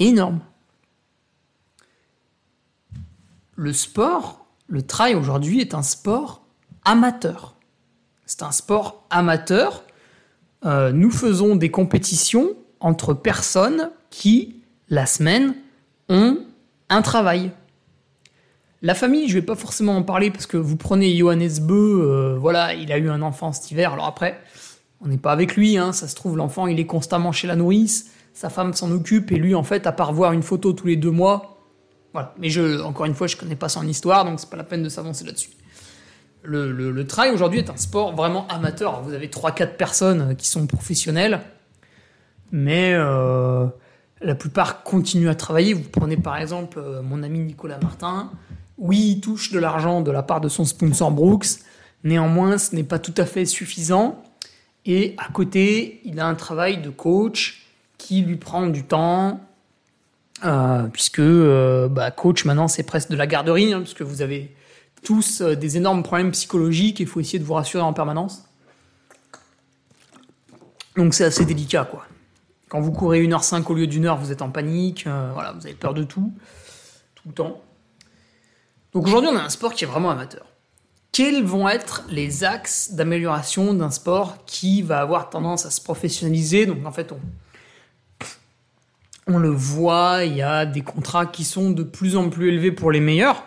[0.00, 0.40] énorme.
[3.54, 6.42] Le sport, le trail aujourd'hui est un sport
[6.84, 7.54] amateur.
[8.24, 9.84] C'est un sport amateur.
[10.64, 14.56] Euh, nous faisons des compétitions entre personnes qui,
[14.88, 15.54] la semaine,
[16.08, 16.38] ont
[16.88, 17.50] un travail.
[18.82, 22.38] La famille, je vais pas forcément en parler parce que vous prenez Johannes Beu, euh,
[22.38, 23.92] voilà, il a eu un enfant cet hiver.
[23.92, 24.40] Alors après,
[25.00, 27.56] on n'est pas avec lui, hein, ça se trouve, l'enfant, il est constamment chez la
[27.56, 30.86] nourrice sa femme s'en occupe et lui, en fait, à part voir une photo tous
[30.86, 31.58] les deux mois,
[32.12, 32.34] voilà.
[32.38, 34.82] Mais je, encore une fois, je connais pas son histoire, donc c'est pas la peine
[34.82, 35.50] de s'avancer là-dessus.
[36.42, 39.02] Le, le, trail aujourd'hui est un sport vraiment amateur.
[39.02, 41.40] Vous avez 3-4 personnes qui sont professionnelles,
[42.50, 43.66] mais euh,
[44.22, 45.74] la plupart continuent à travailler.
[45.74, 48.30] Vous prenez par exemple euh, mon ami Nicolas Martin.
[48.78, 51.60] Oui, il touche de l'argent de la part de son sponsor Brooks.
[52.04, 54.22] Néanmoins, ce n'est pas tout à fait suffisant.
[54.86, 57.66] Et à côté, il a un travail de coach
[57.98, 59.40] qui lui prend du temps,
[60.46, 64.54] euh, puisque bah, coach maintenant c'est presque de la garderie, hein, puisque vous avez
[65.02, 68.44] tous euh, des énormes problèmes psychologiques et il faut essayer de vous rassurer en permanence.
[70.96, 72.06] Donc c'est assez délicat quoi.
[72.68, 75.74] Quand vous courez 1h05 au lieu d'une heure, vous êtes en panique, voilà, vous avez
[75.74, 76.32] peur de tout,
[77.16, 77.62] tout le temps.
[78.92, 80.46] Donc aujourd'hui on a un sport qui est vraiment amateur.
[81.12, 86.66] Quels vont être les axes d'amélioration d'un sport qui va avoir tendance à se professionnaliser?
[86.66, 87.20] Donc en fait on,
[89.26, 92.72] on le voit, il y a des contrats qui sont de plus en plus élevés
[92.72, 93.44] pour les meilleurs.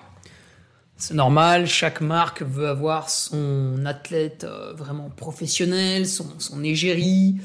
[1.05, 7.41] C'est normal, chaque marque veut avoir son athlète euh, vraiment professionnel, son, égérie.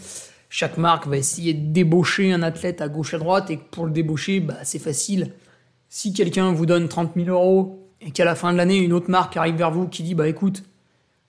[0.49, 3.91] Chaque marque va essayer de débaucher un athlète à gauche à droite et pour le
[3.91, 5.33] débaucher, bah, c'est facile.
[5.89, 9.11] Si quelqu'un vous donne 30 000 euros et qu'à la fin de l'année, une autre
[9.11, 10.63] marque arrive vers vous qui dit bah écoute,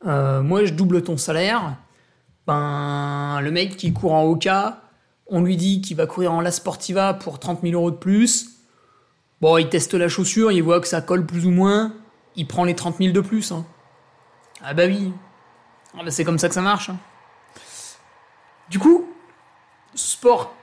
[0.05, 1.77] euh, moi je double ton salaire,
[2.45, 4.83] ben le mec qui court en Oka,
[5.25, 8.51] on lui dit qu'il va courir en La Sportiva pour 30 000 euros de plus.
[9.41, 11.91] Bon, il teste la chaussure, il voit que ça colle plus ou moins.
[12.39, 13.51] Il prend les 30 000 de plus.
[13.51, 13.65] Hein.
[14.63, 15.11] Ah bah oui.
[15.93, 16.89] Ah bah c'est comme ça que ça marche.
[16.89, 16.97] Hein.
[18.69, 19.09] Du coup,
[19.93, 20.55] sport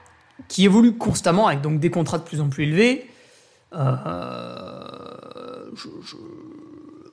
[0.47, 3.11] qui évolue constamment avec donc des contrats de plus en plus élevés.
[3.73, 4.09] Euh,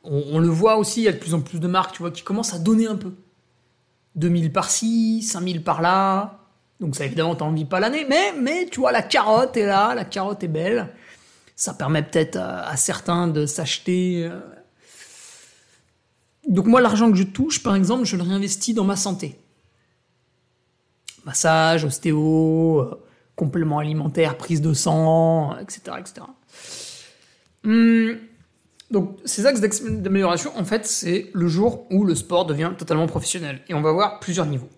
[0.02, 2.10] on, le voit aussi, il y a de plus en plus de marques, tu vois,
[2.10, 3.12] qui commencent à donner un peu.
[4.14, 6.38] 2000 par-ci, 5000 par-là.
[6.80, 10.06] Donc ça évidemment t'envie pas l'année, mais, mais tu vois la carotte est là, la
[10.06, 10.88] carotte est belle.
[11.54, 14.30] Ça permet peut-être à, certains de s'acheter.
[16.48, 19.38] Donc moi l'argent que je touche par exemple, je le réinvestis dans ma santé.
[21.24, 23.02] Massage, ostéo, euh,
[23.34, 25.96] complément alimentaire, prise de sang, etc.
[25.98, 26.26] etc.
[27.64, 28.18] Hum,
[28.90, 33.62] donc ces axes d'amélioration, en fait, c'est le jour où le sport devient totalement professionnel.
[33.68, 34.68] Et on va voir plusieurs niveaux.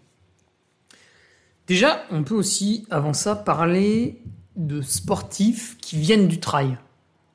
[1.67, 4.23] Déjà, on peut aussi, avant ça, parler
[4.55, 6.79] de sportifs qui viennent du trail.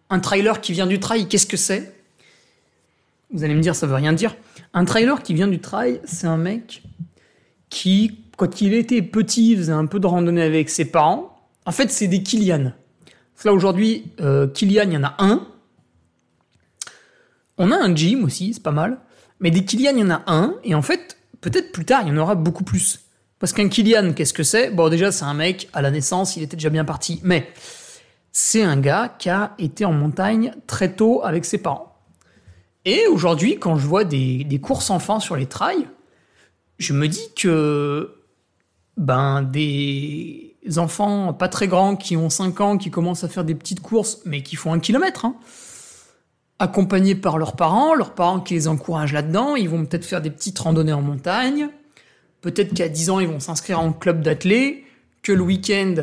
[0.10, 2.01] Un trailer qui vient du trail, qu'est-ce que c'est?
[3.34, 4.36] Vous allez me dire, ça veut rien dire.
[4.74, 6.84] Un trailer qui vient du trail, c'est un mec
[7.70, 11.50] qui, quand il était petit, faisait un peu de randonnée avec ses parents.
[11.66, 12.74] En fait, c'est des Kilian.
[13.44, 15.48] Là, aujourd'hui, euh, Kilian, il y en a un.
[17.58, 19.00] On a un gym aussi, c'est pas mal.
[19.40, 20.56] Mais des Kilian, il y en a un.
[20.64, 23.00] Et en fait, peut-être plus tard, il y en aura beaucoup plus.
[23.40, 24.70] Parce qu'un Kylian, qu'est-ce que c'est?
[24.70, 27.20] Bon, déjà, c'est un mec, à la naissance, il était déjà bien parti.
[27.24, 27.48] Mais
[28.32, 31.91] c'est un gars qui a été en montagne très tôt avec ses parents.
[32.86, 35.88] Et aujourd'hui, quand je vois des, courses enfants sur les trails,
[36.80, 38.16] je me dis que
[38.98, 43.56] ben des enfants pas très grands qui ont 5 ans, qui commencent à faire des
[43.56, 45.36] petites courses, mais qui font un kilomètre, hein,
[46.60, 50.32] accompagnés par leurs parents, leurs parents qui les encouragent là-dedans, ils vont peut-être faire des
[50.32, 51.70] petites randonnées en montagne,
[52.42, 54.84] Peut-être qu'à 10 ans, ils vont s'inscrire en club d'athlètes,
[55.22, 55.96] que le week-end,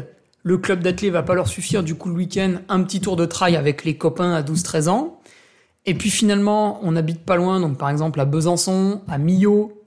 [0.45, 3.27] le club d'athlètes va pas leur suffire, du coup le week-end, un petit tour de
[3.27, 5.21] trail avec les copains à 12-13 ans.
[5.89, 9.83] Et puis finalement, on habite pas loin, donc par exemple à Besançon, à Millau,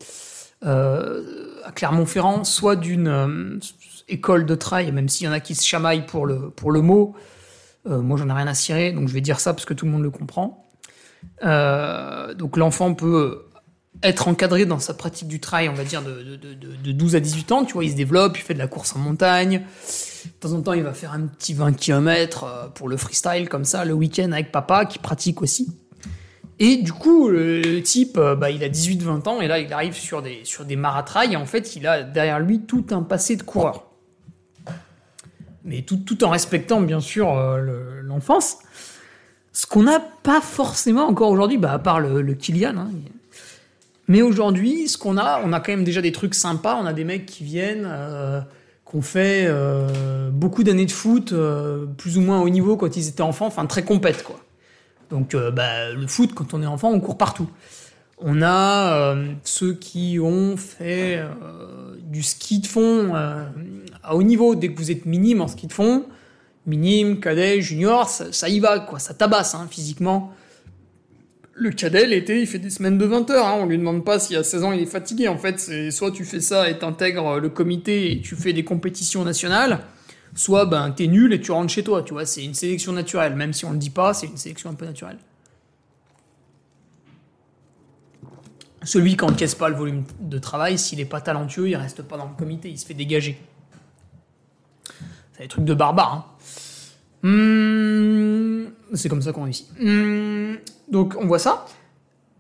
[0.66, 1.22] euh,
[1.64, 3.60] à Clermont-Ferrand, soit d'une euh,
[4.10, 6.82] école de trail, même s'il y en a qui se chamaillent pour le, pour le
[6.82, 7.14] mot.
[7.88, 9.86] Euh, moi, j'en ai rien à cirer, donc je vais dire ça parce que tout
[9.86, 10.66] le monde le comprend.
[11.44, 13.46] donc l'enfant peut
[14.02, 17.16] être encadré dans sa pratique du trail, on va dire de, de, de, de, 12
[17.16, 19.62] à 18 ans, tu vois, il se développe, il fait de la course en montagne.
[20.26, 23.66] De temps en temps, il va faire un petit 20 km pour le freestyle comme
[23.66, 25.81] ça, le week-end avec papa qui pratique aussi.
[26.64, 29.96] Et du coup, le, type, euh, bah, il a 18-20 ans, et là, il arrive
[29.96, 33.36] sur des, sur des maratrails, et en fait, il a derrière lui tout un passé
[33.36, 33.88] de coureur.
[35.66, 38.60] Mais tout, tout en respectant, bien sûr, euh, l'enfance.
[39.54, 42.78] Ce qu'on n'a pas forcément encore aujourd'hui, bah, à part le, le Kylian.
[42.78, 42.92] Hein.
[44.08, 46.78] Mais aujourd'hui, ce qu'on a, on a quand même déjà des trucs sympas.
[46.80, 48.40] On a des mecs qui viennent, euh,
[48.86, 51.34] qu'on fait euh, beaucoup d'années de foot,
[51.98, 54.40] plus ou moins haut niveau quand ils étaient enfants, enfin très compète, quoi.
[55.12, 57.50] Donc euh, bah, le foot, quand on est enfant, on court partout.
[58.18, 64.56] On a euh, ceux qui ont fait euh, du ski de fond à haut niveau.
[64.56, 66.06] Dès que vous êtes minime en ski de fond,
[66.66, 69.00] minime, cadet, junior, ça, y va, quoi.
[69.00, 70.32] Ça tabasse hein, physiquement.
[71.54, 73.48] Le cadet, l'été, il fait des semaines de 20 heures.
[73.48, 73.58] Hein.
[73.60, 75.28] On lui demande pas si à 16 ans il est fatigué.
[75.28, 78.64] En fait, c'est soit tu fais ça et t'intègres le comité et tu fais des
[78.64, 79.80] compétitions nationales,
[80.36, 83.36] soit ben t'es nul et tu rentres chez toi, tu vois, c'est une sélection naturelle,
[83.36, 85.18] même si on le dit pas, c'est une sélection un peu naturelle.
[88.84, 92.18] Celui qui encaisse pas le volume de travail, s'il est pas talentueux, il reste pas
[92.18, 93.40] dans le comité, il se fait dégager.
[95.34, 96.14] C'est des trucs de barbares.
[97.24, 97.28] Hein.
[97.28, 99.68] Hmm, c'est comme ça qu'on réussit.
[99.80, 100.56] Hmm,
[100.90, 101.66] donc on voit ça.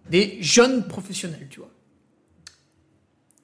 [0.10, 1.70] Des jeunes professionnels, tu vois.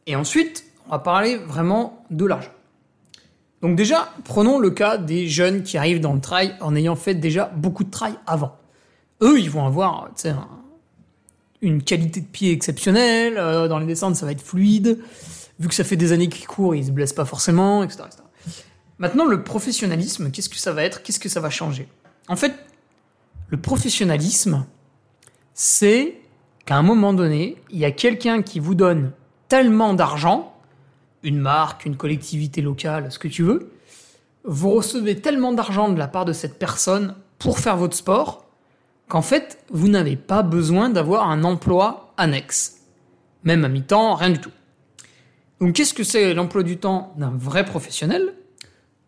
[0.08, 2.52] Et ensuite, on va parler vraiment de l'argent.
[3.62, 7.16] Donc déjà, prenons le cas des jeunes qui arrivent dans le trail en ayant fait
[7.16, 8.56] déjà beaucoup de trail avant.
[9.22, 10.10] Eux, ils vont avoir
[11.62, 15.00] une qualité de pied exceptionnelle, euh, dans les descentes ça va être fluide,
[15.60, 18.04] vu que ça fait des années qu'ils courent, ils se blessent pas forcément, etc.,
[19.00, 21.04] Maintenant, le professionnalisme, qu'est-ce que ça va être?
[21.04, 21.88] Qu'est-ce que ça va changer?
[22.28, 22.54] En fait,
[23.50, 24.66] le professionnalisme,
[25.54, 26.20] c'est
[26.66, 29.12] qu'à un moment donné, il y a quelqu'un qui vous donne
[29.50, 30.57] tellement d'argent
[31.24, 33.72] une marque, une collectivité locale, ce que tu veux,
[34.44, 38.46] vous recevez tellement d'argent de la part de cette personne pour faire votre sport
[39.08, 42.78] qu'en fait, vous n'avez pas besoin d'avoir un emploi annexe.
[43.44, 44.52] Même à mi-temps, rien du tout.
[45.60, 48.34] Donc qu'est-ce que c'est l'emploi du temps d'un vrai professionnel?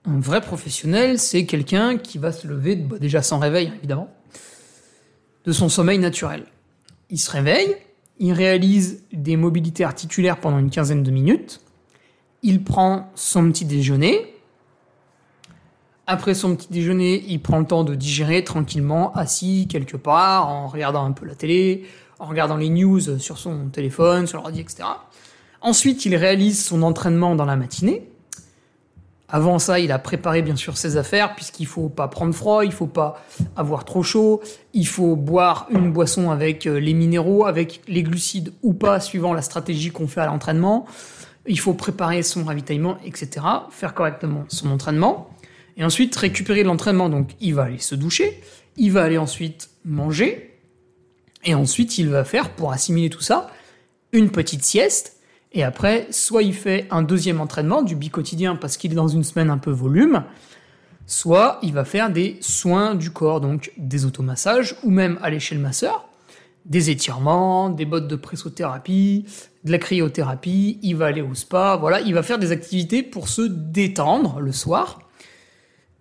[0.06, 4.10] Un vrai professionnel, c'est quelqu'un qui va se lever, bah, déjà sans réveil évidemment,
[5.46, 6.46] de son sommeil naturel.
[7.10, 7.76] Il se réveille,
[8.20, 11.62] il réalise des mobilités articulaires pendant une quinzaine de minutes,
[12.44, 14.34] il prend son petit déjeuner.
[16.08, 20.68] Après son petit déjeuner, il prend le temps de digérer tranquillement, assis quelque part, en
[20.68, 21.86] regardant un peu la télé,
[22.18, 24.84] en regardant les news sur son téléphone, sur l'ordi, etc.
[25.62, 28.10] Ensuite, il réalise son entraînement dans la matinée.
[29.32, 32.72] Avant ça, il a préparé bien sûr ses affaires, puisqu'il faut pas prendre froid, il
[32.72, 33.24] faut pas
[33.56, 34.42] avoir trop chaud,
[34.74, 39.34] il faut boire une boisson avec euh, les minéraux, avec les glucides ou pas, suivant
[39.34, 40.88] la stratégie qu'on fait à l'entraînement
[41.48, 45.30] il faut préparer son ravitaillement, etc., faire correctement son entraînement,
[45.78, 47.10] et ensuite récupérer l'entraînement.
[47.10, 48.42] Donc il va aller se doucher,
[48.78, 50.58] il va aller ensuite manger,
[51.44, 53.50] et ensuite il va faire, pour assimiler tout ça,
[54.12, 55.18] une petite sieste,
[55.52, 59.24] et après, soit il fait un deuxième entraînement du bi-quotidien parce qu'il est dans une
[59.24, 60.24] semaine un peu volume,
[61.08, 65.56] soit il va faire des soins du corps, donc des automassages, ou même aller chez
[65.56, 66.09] le masseur,
[66.70, 69.26] des étirements, des bottes de pressothérapie,
[69.64, 73.28] de la cryothérapie, il va aller au spa, voilà, il va faire des activités pour
[73.28, 75.00] se détendre le soir.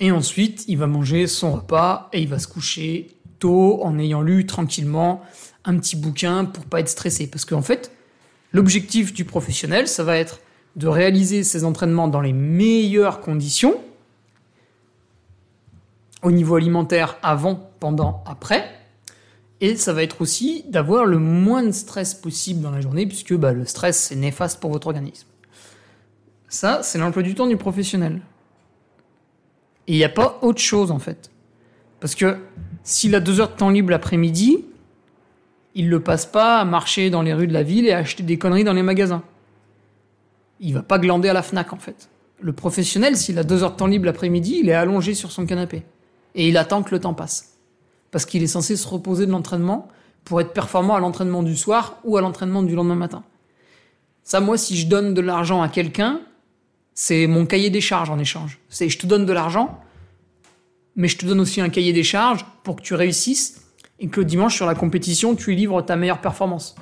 [0.00, 4.20] Et ensuite, il va manger son repas et il va se coucher tôt en ayant
[4.20, 5.22] lu tranquillement
[5.64, 7.28] un petit bouquin pour pas être stressé.
[7.28, 7.90] Parce qu'en fait,
[8.52, 10.40] l'objectif du professionnel, ça va être
[10.76, 13.80] de réaliser ses entraînements dans les meilleures conditions,
[16.22, 18.77] au niveau alimentaire avant, pendant, après,
[19.60, 23.34] et ça va être aussi d'avoir le moins de stress possible dans la journée, puisque
[23.34, 25.26] bah, le stress, c'est néfaste pour votre organisme.
[26.48, 28.20] Ça, c'est l'emploi du temps du professionnel.
[29.88, 31.30] Et il n'y a pas autre chose, en fait.
[31.98, 32.38] Parce que
[32.84, 34.64] s'il a deux heures de temps libre l'après-midi,
[35.74, 38.22] il ne passe pas à marcher dans les rues de la ville et à acheter
[38.22, 39.24] des conneries dans les magasins.
[40.60, 42.08] Il va pas glander à la FNAC, en fait.
[42.40, 45.46] Le professionnel, s'il a deux heures de temps libre l'après-midi, il est allongé sur son
[45.46, 45.82] canapé.
[46.36, 47.57] Et il attend que le temps passe
[48.10, 49.88] parce qu'il est censé se reposer de l'entraînement
[50.24, 53.24] pour être performant à l'entraînement du soir ou à l'entraînement du lendemain matin.
[54.22, 56.20] Ça, moi, si je donne de l'argent à quelqu'un,
[57.00, 58.58] C'est mon cahier des charges en échange.
[58.68, 59.80] C'est je te donne de l'argent,
[60.96, 63.68] mais je te donne aussi un cahier des charges pour que tu réussisses
[64.00, 66.74] et que le dimanche sur la compétition, tu livres ta meilleure performance.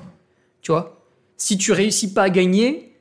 [0.63, 1.05] Tu vois?
[1.37, 2.97] Si tu réussis pas à gagner,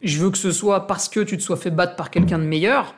[0.00, 2.44] je veux que ce soit parce que tu te sois fait battre par quelqu'un de
[2.44, 2.94] meilleur,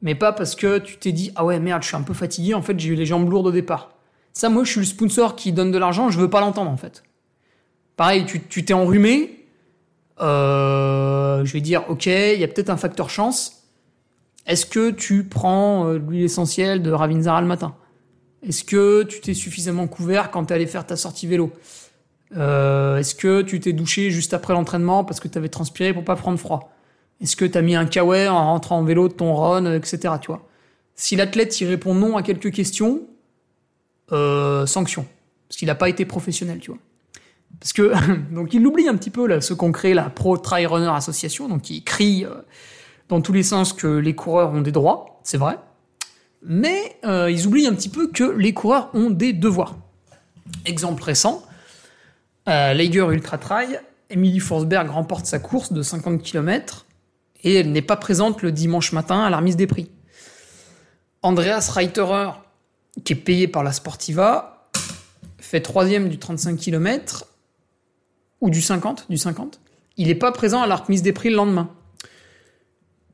[0.00, 2.54] mais pas parce que tu t'es dit ah ouais merde, je suis un peu fatigué,
[2.54, 3.90] en fait j'ai eu les jambes lourdes au départ.
[4.34, 6.76] Ça, moi, je suis le sponsor qui donne de l'argent, je veux pas l'entendre en
[6.76, 7.04] fait.
[7.96, 9.46] Pareil, tu t'es enrhumé,
[10.20, 13.64] euh, je vais dire ok, il y a peut-être un facteur chance.
[14.46, 17.76] Est-ce que tu prends euh, l'huile essentielle de Ravinzara le matin?
[18.46, 21.52] Est-ce que tu t'es suffisamment couvert quand tu allé faire ta sortie vélo?
[22.36, 26.04] Euh, Est-ce que tu t'es douché juste après l'entraînement parce que tu avais transpiré pour
[26.04, 26.72] pas prendre froid?
[27.20, 30.14] Est-ce que tu as mis un kawaii en rentrant en vélo de ton run, etc.
[30.20, 30.32] Tu
[30.96, 33.02] Si l'athlète y répond non à quelques questions,
[34.12, 35.06] euh, sanction.
[35.48, 36.80] Parce qu'il n'a pas été professionnel, tu vois.
[37.60, 37.92] Parce que,
[38.34, 41.48] donc il oublie un petit peu là, ce qu'on crée, la Pro Trail Runner Association,
[41.48, 42.34] donc qui crie euh,
[43.08, 45.58] dans tous les sens que les coureurs ont des droits, c'est vrai.
[46.42, 49.76] Mais euh, ils oublient un petit peu que les coureurs ont des devoirs.
[50.66, 51.42] Exemple récent,
[52.48, 53.80] euh, Lager Ultra Trail,
[54.10, 56.84] Emily Forsberg remporte sa course de 50 km
[57.42, 59.90] et elle n'est pas présente le dimanche matin à la remise des prix.
[61.22, 62.30] Andreas Reiterer
[63.02, 64.68] qui est payé par la Sportiva,
[65.38, 67.26] fait troisième du 35 km,
[68.40, 69.60] ou du 50, du 50,
[69.96, 71.70] il n'est pas présent à la remise des prix le lendemain.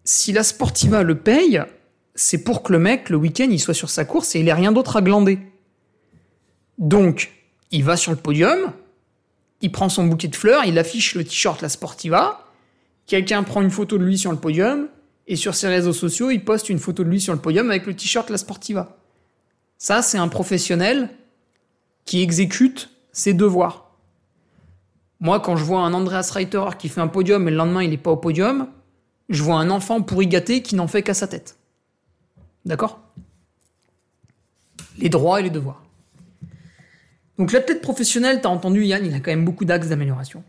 [0.04, 1.62] Si la Sportiva le paye,
[2.14, 4.52] c'est pour que le mec, le week-end, il soit sur sa course et il n'ait
[4.52, 5.38] rien d'autre à glander.
[6.78, 7.32] Donc,
[7.70, 8.72] il va sur le podium,
[9.60, 12.46] il prend son bouquet de fleurs, il affiche le t-shirt La Sportiva,
[13.06, 14.88] quelqu'un prend une photo de lui sur le podium,
[15.26, 17.86] et sur ses réseaux sociaux, il poste une photo de lui sur le podium avec
[17.86, 18.96] le t-shirt La Sportiva.
[19.80, 21.08] Ça, c'est un professionnel
[22.04, 23.96] qui exécute ses devoirs.
[25.20, 27.88] Moi, quand je vois un Andreas Reiter qui fait un podium et le lendemain il
[27.88, 28.68] n'est pas au podium,
[29.30, 31.56] je vois un enfant pourri gâté qui n'en fait qu'à sa tête.
[32.66, 33.00] D'accord?
[34.98, 35.82] Les droits et les devoirs.
[37.38, 40.44] Donc l'athlète professionnel, t'as entendu Yann, il a quand même beaucoup d'axes d'amélioration.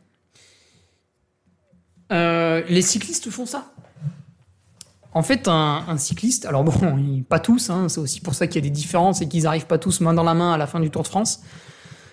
[2.11, 3.73] Euh, les cyclistes font ça.
[5.13, 8.65] En fait, un, cycliste, alors bon, pas tous, hein, c'est aussi pour ça qu'il y
[8.65, 10.79] a des différences et qu'ils n'arrivent pas tous main dans la main à la fin
[10.79, 11.41] du Tour de France,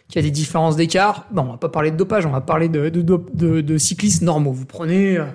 [0.09, 1.27] qu'il y a des différences d'écart.
[1.31, 4.53] Bon, on va pas parler de dopage, on va parler de, cyclistes normaux.
[4.53, 5.27] Vous prenez, euh,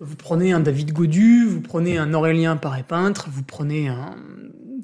[0.00, 4.14] vous prenez un David Godu, vous prenez un Aurélien Paré-Peintre, vous prenez un...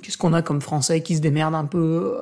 [0.03, 2.17] Qu'est-ce qu'on a comme Français qui se démerde un peu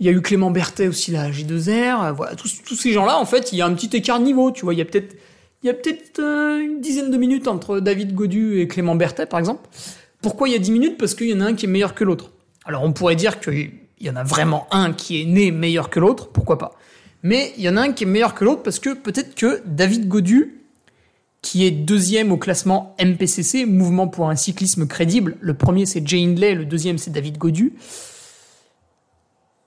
[0.00, 2.12] il y a eu Clément Berthet aussi, la G2R.
[2.12, 4.50] Voilà, tous, tous ces gens-là, en fait, il y a un petit écart de niveau.
[4.50, 5.14] Tu vois, il y a peut-être
[5.62, 9.26] il y a peut-être euh, une dizaine de minutes entre David Godu et Clément Berthet,
[9.26, 9.68] par exemple.
[10.20, 10.98] Pourquoi il y a 10 minutes?
[10.98, 12.32] Parce qu'il y en a un qui est meilleur que l'autre.
[12.64, 16.00] Alors on pourrait dire qu'il y en a vraiment un qui est né meilleur que
[16.00, 16.72] l'autre, pourquoi pas.
[17.22, 19.62] Mais il y en a un qui est meilleur que l'autre parce que peut-être que
[19.66, 20.60] David Godu,
[21.40, 26.22] qui est deuxième au classement MPCC, Mouvement pour un cyclisme crédible, le premier c'est Jay
[26.22, 27.72] Hindley, le deuxième c'est David Godu,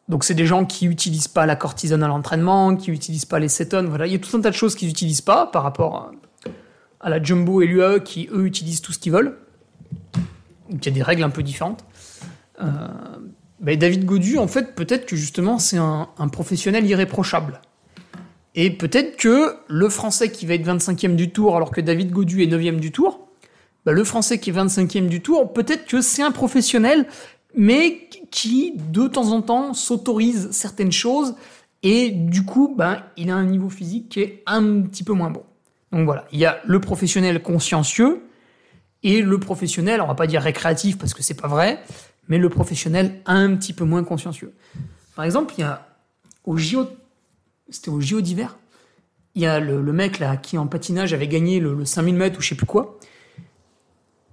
[0.08, 3.48] donc c'est des gens qui utilisent pas la cortisone à l'entraînement, qui utilisent pas les
[3.48, 6.12] cétones, voilà, il y a tout un tas de choses qu'ils utilisent pas par rapport
[7.02, 9.38] à, la jumbo et l'UAE qui eux utilisent tout ce qu'ils veulent.
[10.70, 11.86] Donc il y a des règles un peu différentes.
[12.62, 12.88] Euh,
[13.60, 17.62] ben, David Godu, en fait, peut-être que justement c'est un, professionnel irréprochable.
[18.56, 22.42] Et peut-être que le Français qui va être 25e du tour alors que David Godu
[22.42, 23.28] est 9e du tour,
[23.86, 27.08] ben, le Français qui est 25e du tour, peut-être que c'est un professionnel
[27.56, 31.36] mais qui de temps en temps s'autorise certaines choses
[31.84, 35.32] et du coup, ben, il a un niveau physique qui est un petit peu moins
[35.32, 35.44] bon.
[35.94, 38.28] Donc voilà, il y a le professionnel consciencieux
[39.04, 41.82] et le professionnel, on va pas dire récréatif parce que c'est pas vrai,
[42.28, 44.54] mais le professionnel un petit peu moins consciencieux.
[45.16, 45.88] Par exemple, il y a
[46.44, 46.90] au JO,
[47.70, 48.58] c'était au JO d'hiver,
[49.34, 52.40] il y a le, mec là qui en patinage avait gagné le, le 5000 mètres
[52.40, 53.00] ou je sais plus quoi.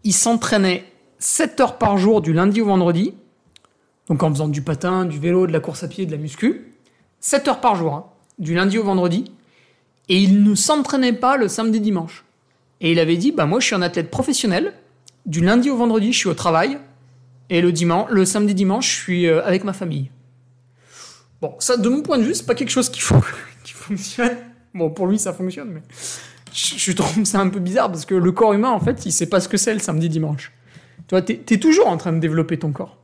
[0.03, 3.15] Il s'entraînait 7 heures par jour du lundi au vendredi,
[4.13, 6.75] donc en faisant du patin, du vélo, de la course à pied, de la muscu,
[7.21, 8.05] 7 heures par jour, hein,
[8.39, 9.33] du lundi au vendredi,
[10.11, 12.23] et il ne s'entraînait pas le samedi dimanche.
[12.83, 14.75] Et il avait dit, bah moi je suis un athlète professionnel,
[15.25, 16.79] du lundi au vendredi je suis au travail,
[17.49, 20.11] et le samedi dimanche je suis euh, avec ma famille.
[21.41, 23.01] Bon, ça de mon point de vue c'est pas quelque chose qui,
[23.65, 24.37] fonctionne.
[24.75, 25.83] Bon, pour lui ça fonctionne, mais
[26.53, 29.31] je, trouve ça un peu bizarre parce que le corps humain en fait il sait
[29.31, 30.53] pas ce que c'est le samedi dimanche.
[31.09, 33.02] Tu vois, t'es es toujours en train de développer ton corps.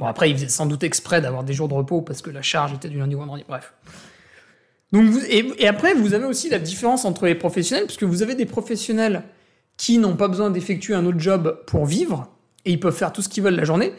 [0.00, 2.40] Bon, après, il faisait sans doute exprès d'avoir des jours de repos parce que la
[2.40, 3.44] charge était du lundi au vendredi.
[3.46, 3.74] Bref.
[4.92, 8.46] Donc, et, après, vous avez aussi la différence entre les professionnels, puisque vous avez des
[8.46, 9.24] professionnels
[9.76, 12.28] qui n'ont pas besoin d'effectuer un autre job pour vivre,
[12.64, 13.92] et ils peuvent faire tout ce qu'ils veulent la journée,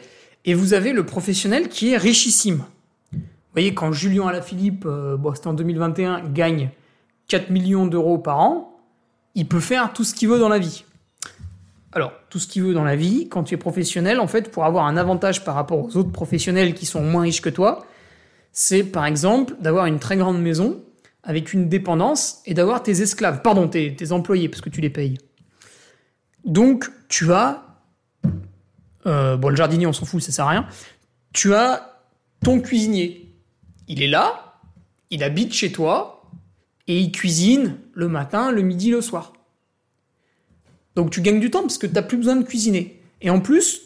[0.44, 2.64] et vous avez le professionnel qui est richissime.
[3.12, 3.20] Vous
[3.54, 6.70] voyez, quand Julien Alaphilippe, euh, c'était en 2021, gagne
[7.28, 8.76] 4 millions d'euros par an,
[9.36, 10.84] il peut faire tout ce qu'il veut dans la vie.
[11.92, 14.64] Alors, tout ce qu'il veut dans la vie, quand tu es professionnel, en fait, pour
[14.64, 17.86] avoir un avantage par rapport aux autres professionnels qui sont moins riches que toi,
[18.52, 20.82] c'est par exemple d'avoir une très grande maison
[21.22, 25.18] avec une dépendance et d'avoir tes esclaves, pardon, tes, employés, parce que tu les payes.
[26.44, 27.62] Donc, tu as.
[29.06, 30.66] Euh, bon, le jardinier, on s'en fout, ça sert à rien.
[31.32, 32.00] Tu as
[32.42, 33.34] ton cuisinier.
[33.86, 34.58] Il est là,
[35.10, 36.30] il habite chez toi,
[36.88, 39.32] et il cuisine le matin, le midi, le soir.
[40.96, 43.00] Donc tu gagnes du temps parce que tu n'as plus besoin de cuisiner.
[43.20, 43.82] Et en plus,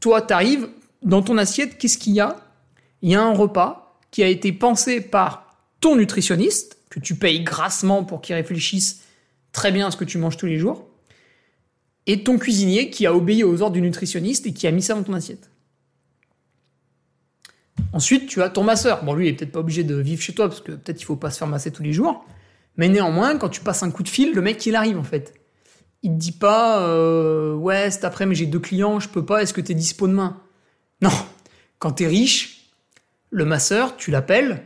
[0.00, 0.68] toi, tu arrives,
[1.02, 2.36] dans ton assiette, qu'est-ce qu'il y a?
[3.02, 7.42] Il y a un repas qui a été pensé par ton nutritionniste, que tu payes
[7.42, 9.02] grassement pour qu'il réfléchisse
[9.52, 10.86] très bien à ce que tu manges tous les jours,
[12.06, 14.94] et ton cuisinier qui a obéi aux ordres du nutritionniste et qui a mis ça
[14.94, 15.50] dans ton assiette.
[17.92, 19.04] Ensuite, tu as ton masseur.
[19.04, 21.04] Bon, lui, il est peut-être pas obligé de vivre chez toi parce que peut-être il
[21.04, 22.24] faut pas se faire masser tous les jours.
[22.76, 25.37] Mais néanmoins, quand tu passes un coup de fil, le mec, il arrive en fait
[26.02, 29.42] il te dit pas euh, ouais cet après mais j'ai deux clients je peux pas
[29.42, 30.40] est-ce que tu es dispo demain?
[31.02, 31.10] Non.
[31.78, 32.70] Quand tu es riche
[33.30, 34.64] le masseur tu l'appelles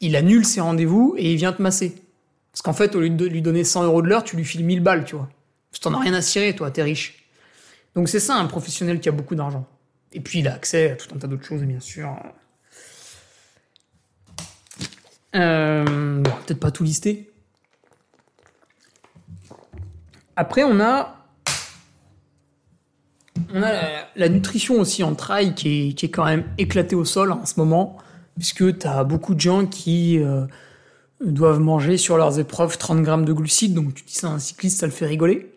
[0.00, 1.94] il annule ses rendez-vous et il vient te masser.
[2.50, 4.64] Parce qu'en fait au lieu de lui donner 100 euros de l'heure tu lui files
[4.64, 5.28] 1000 balles tu vois.
[5.72, 7.24] Tu t'en as rien à cirer toi t'es riche.
[7.94, 9.66] Donc c'est ça un professionnel qui a beaucoup d'argent.
[10.12, 12.14] Et puis il a accès à tout un tas d'autres choses bien sûr.
[15.34, 17.31] Euh, bon, peut-être pas tout lister
[20.36, 21.16] après, on a,
[23.54, 23.72] on a
[24.16, 27.44] la, nutrition aussi en trail qui est, qui est, quand même éclatée au sol en
[27.44, 27.98] ce moment,
[28.38, 30.46] puisque tu as beaucoup de gens qui euh,
[31.24, 34.38] doivent manger sur leurs épreuves 30 grammes de glucides, donc tu dis ça à un
[34.38, 35.52] cycliste, ça le fait rigoler.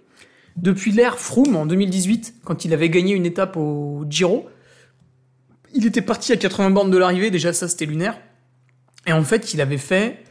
[0.58, 4.48] Depuis l'ère Froome en 2018, quand il avait gagné une étape au Giro,
[5.74, 8.18] il était parti à 80 bornes de l'arrivée, déjà ça c'était lunaire.
[9.08, 10.24] Et en fait, il avait fait.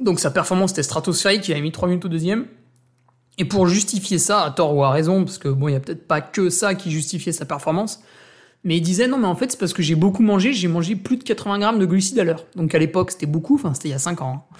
[0.00, 2.46] Donc sa performance était stratosphérique, il avait mis 3 minutes au deuxième.
[3.38, 5.80] Et pour justifier ça, à tort ou à raison, parce que bon, il n'y a
[5.80, 8.00] peut-être pas que ça qui justifiait sa performance,
[8.64, 10.96] mais il disait non, mais en fait, c'est parce que j'ai beaucoup mangé, j'ai mangé
[10.96, 12.46] plus de 80 grammes de glucides à l'heure.
[12.56, 14.46] Donc à l'époque, c'était beaucoup, enfin, c'était il y a 5 ans.
[14.50, 14.56] Hein.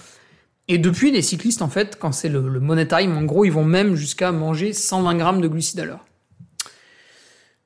[0.69, 3.51] Et depuis, les cyclistes, en fait, quand c'est le, le money time, en gros, ils
[3.51, 6.05] vont même jusqu'à manger 120 grammes de glucides à l'heure.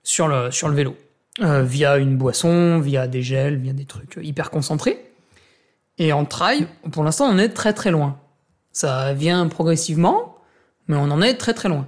[0.04, 0.96] Sur le, sur le vélo.
[1.40, 5.12] Euh, via une boisson, via des gels, via des trucs hyper concentrés.
[5.98, 8.20] Et en trail, pour l'instant, on est très très loin.
[8.74, 10.31] Ça vient progressivement,
[10.92, 11.88] mais on en est très très loin.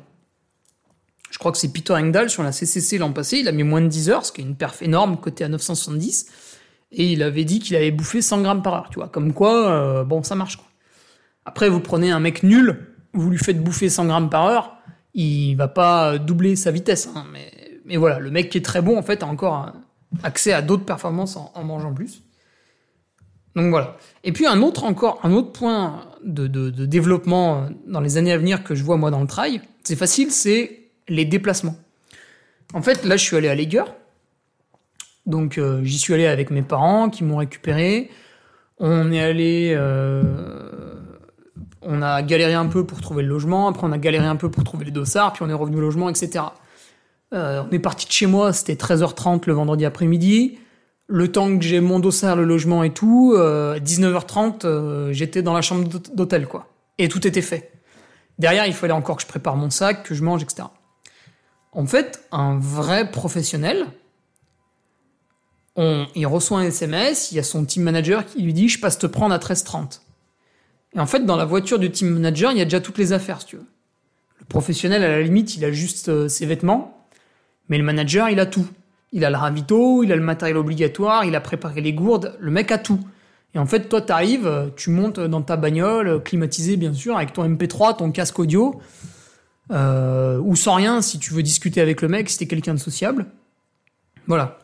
[1.29, 3.81] Je crois que c'est Peter Engdahl sur la CCC l'an passé, il a mis moins
[3.81, 6.27] de 10 heures, ce qui est une perf énorme côté à 970,
[6.93, 9.69] et il avait dit qu'il avait bouffé 100 grammes par heure, tu vois, comme quoi,
[9.69, 10.67] euh, bon, ça marche quoi.
[11.43, 14.77] Après, vous prenez un mec nul, vous lui faites bouffer 100 grammes par heure,
[15.13, 18.97] il va pas doubler sa vitesse, hein, mais, voilà, le mec qui est très bon,
[18.97, 19.73] en fait, a encore
[20.23, 22.23] accès à d'autres performances en mangeant plus.
[23.55, 23.97] Donc voilà.
[24.23, 26.47] Et puis un autre encore, un autre point de,
[26.85, 30.31] développement dans les années à venir que je vois moi dans le trail, c'est facile,
[30.31, 31.75] c'est les déplacements.
[32.73, 33.83] En fait, là, je suis allé à Leger.
[35.25, 38.09] Donc euh, j'y suis allé avec mes parents qui m'ont récupéré.
[38.79, 40.23] On est allé, euh,
[41.81, 43.67] on a galéré un peu pour trouver le logement.
[43.67, 45.33] Après, on a galéré un peu pour trouver les dossards.
[45.33, 46.45] Puis on est revenu au logement, etc.
[47.33, 48.51] Euh, on est parti de chez moi.
[48.51, 50.57] C'était 13h30 le vendredi après-midi
[51.07, 55.53] le temps que j'ai mon dossard, le logement et tout, euh, 19h30, euh, j'étais dans
[55.53, 56.67] la chambre d'hôtel, quoi.
[56.97, 57.71] Et tout était fait.
[58.39, 60.63] Derrière, il fallait encore que je prépare mon sac, que je mange, etc.
[61.71, 63.87] En fait, un vrai professionnel,
[65.75, 68.79] on, il reçoit un SMS, il y a son team manager qui lui dit Je
[68.79, 70.01] passe te prendre à 13h30.
[70.95, 73.13] Et en fait, dans la voiture du team manager, il y a déjà toutes les
[73.13, 73.65] affaires, si tu veux.
[74.39, 77.07] Le professionnel, à la limite, il a juste euh, ses vêtements,
[77.69, 78.67] mais le manager, il a tout.
[79.13, 82.51] Il a le ravito, il a le matériel obligatoire, il a préparé les gourdes, le
[82.51, 82.99] mec a tout.
[83.55, 87.47] Et en fait, toi, t'arrives, tu montes dans ta bagnole, climatisée bien sûr, avec ton
[87.47, 88.81] MP3, ton casque audio,
[89.71, 92.79] euh, ou sans rien si tu veux discuter avec le mec, si t'es quelqu'un de
[92.79, 93.27] sociable.
[94.27, 94.59] Voilà.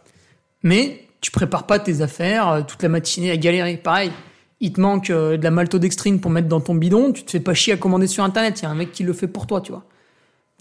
[0.64, 3.78] Mais tu prépares pas tes affaires euh, toute la matinée à galérer.
[3.78, 4.12] Pareil,
[4.60, 7.40] il te manque euh, de la maltodextrine pour mettre dans ton bidon, tu te fais
[7.40, 9.48] pas chier à commander sur internet, il y a un mec qui le fait pour
[9.48, 9.86] toi, tu vois.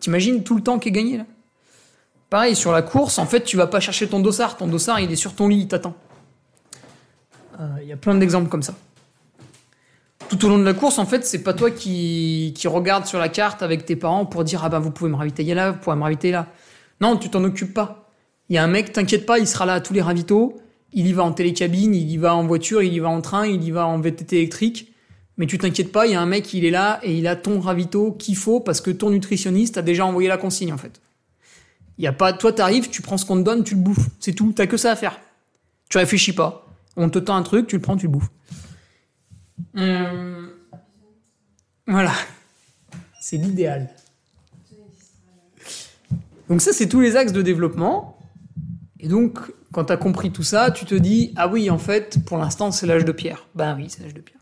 [0.01, 1.26] T'imagines tout le temps qui est gagné là?
[2.30, 4.56] Pareil, sur la course, en fait, tu vas pas chercher ton dossard.
[4.56, 5.94] Ton dossard, il est sur ton lit, il t'attend.
[7.58, 8.74] Il euh, y a plein d'exemples comme ça.
[10.28, 13.18] Tout au long de la course, en fait, c'est pas toi qui, qui regarde sur
[13.18, 15.78] la carte avec tes parents pour dire Ah ben, vous pouvez me ravitailler là, vous
[15.78, 16.48] pouvez me ravitailler là.
[17.00, 18.10] Non, tu t'en occupes pas.
[18.50, 20.60] Il y a un mec, t'inquiète pas, il sera là à tous les ravitaux.
[20.92, 23.46] Il y va en télécabine, il y va en voiture, il y va en train,
[23.46, 24.94] il y va en VTT électrique.
[25.38, 27.36] Mais tu t'inquiètes pas, il y a un mec, il est là et il a
[27.36, 31.00] ton ravito qu'il faut parce que ton nutritionniste a déjà envoyé la consigne, en fait.
[31.99, 34.09] Y a pas, toi t'arrives, tu prends ce qu'on te donne, tu le bouffes.
[34.20, 34.53] C'est tout.
[34.53, 35.18] T'as que ça à faire.
[35.88, 36.66] Tu réfléchis pas.
[36.96, 38.30] On te tend un truc, tu le prends, tu le bouffes.
[39.76, 40.51] Hum.
[41.86, 42.12] Voilà.
[43.20, 43.90] C'est l'idéal.
[46.49, 48.18] Donc ça, c'est tous les axes de développement.
[49.01, 49.38] Et donc,
[49.72, 52.70] quand tu as compris tout ça, tu te dis, ah oui, en fait, pour l'instant,
[52.72, 53.46] c'est l'âge de pierre.
[53.55, 54.40] Ben oui, c'est l'âge de pierre.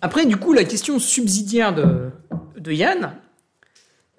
[0.00, 2.10] Après, du coup, la question subsidiaire de,
[2.58, 3.14] de Yann,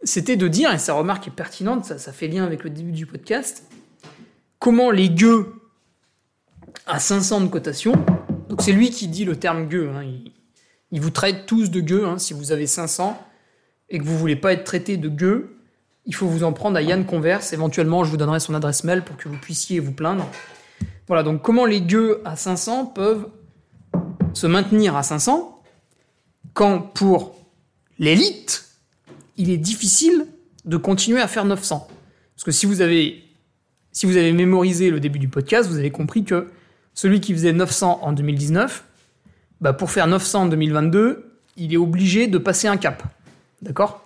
[0.05, 2.91] c'était de dire, et sa remarque est pertinente, ça, ça fait lien avec le début
[2.91, 3.65] du podcast,
[4.59, 5.53] comment les gueux
[6.85, 7.93] à 500 de cotation,
[8.49, 10.03] donc c'est lui qui dit le terme gueux, hein,
[10.91, 13.21] il, vous traite tous de gueux, hein, si vous avez 500
[13.89, 15.57] et que vous voulez pas être traité de gueux,
[16.05, 17.51] il faut vous en prendre à Yann Converse.
[17.51, 20.27] Éventuellement, je vous donnerai son adresse mail pour que vous puissiez vous plaindre.
[21.07, 23.27] Voilà, donc comment les gueux à 500 peuvent
[24.33, 25.63] se maintenir à 500
[26.53, 27.35] quand pour
[27.99, 28.64] l'élite,
[29.37, 30.27] il est difficile
[30.65, 31.87] de continuer à faire 900.
[32.35, 33.23] Parce que si vous avez,
[33.91, 36.47] si vous mémorisé le début du podcast, vous avez compris que
[36.93, 38.83] celui qui faisait 900 en 2019,
[39.61, 43.03] bah pour faire 900 en 2022, il est obligé de passer un cap.
[43.61, 44.01] D'accord?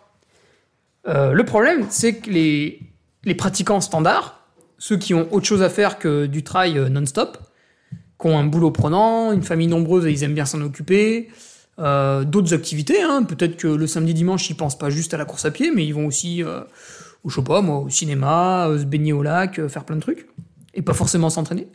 [1.08, 2.82] Euh, le problème, c'est que les,
[3.24, 4.44] les pratiquants standards,
[4.78, 7.38] ceux qui ont autre chose à faire que du trail euh, non-stop,
[8.20, 11.30] qui ont un boulot prenant, une famille nombreuse et ils aiment bien s'en occuper,
[11.80, 13.24] euh, d'autres activités, hein.
[13.24, 15.86] peut-être que le samedi dimanche ils pensent pas juste à la course à pied, mais
[15.86, 16.62] ils vont aussi, euh,
[17.24, 20.28] au, je sais pas au cinéma, se baigner au lac, faire plein de trucs,
[20.74, 21.68] et pas forcément s'entraîner.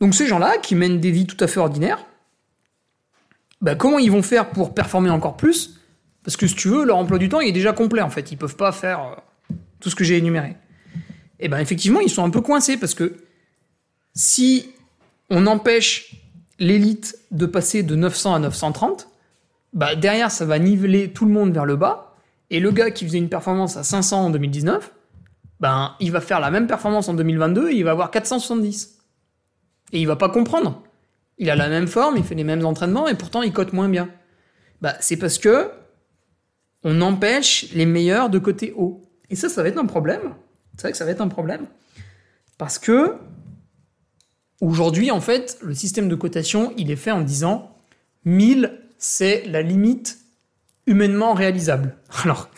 [0.00, 2.04] Donc ces gens-là, qui mènent des vies tout à fait ordinaires,
[3.60, 5.80] bah, comment ils vont faire pour performer encore plus?
[6.22, 8.30] Parce que si tu veux, leur emploi du temps il est déjà complet en fait.
[8.32, 10.56] Ils peuvent pas faire euh, tout ce que j'ai énuméré.
[11.40, 13.16] Et ben effectivement, ils sont un peu coincés parce que
[14.14, 14.70] si
[15.30, 16.16] on empêche
[16.58, 19.08] l'élite de passer de 900 à 930,
[19.74, 22.14] bah derrière ça va niveler tout le monde vers le bas.
[22.50, 24.92] Et le gars qui faisait une performance à 500 en 2019,
[25.60, 28.98] ben il va faire la même performance en 2022 et il va avoir 470.
[29.92, 30.82] Et il va pas comprendre.
[31.38, 33.88] Il a la même forme, il fait les mêmes entraînements et pourtant il cote moins
[33.88, 34.08] bien.
[34.80, 35.70] Bah c'est parce que
[36.84, 39.02] on empêche les meilleurs de côté haut.
[39.30, 40.34] Et ça, ça va être un problème.
[40.76, 41.66] C'est vrai que ça va être un problème.
[42.58, 43.16] Parce que,
[44.60, 47.76] aujourd'hui, en fait, le système de cotation, il est fait en disant
[48.26, 50.18] 1000, c'est la limite
[50.86, 51.98] humainement réalisable.
[52.24, 52.48] Alors,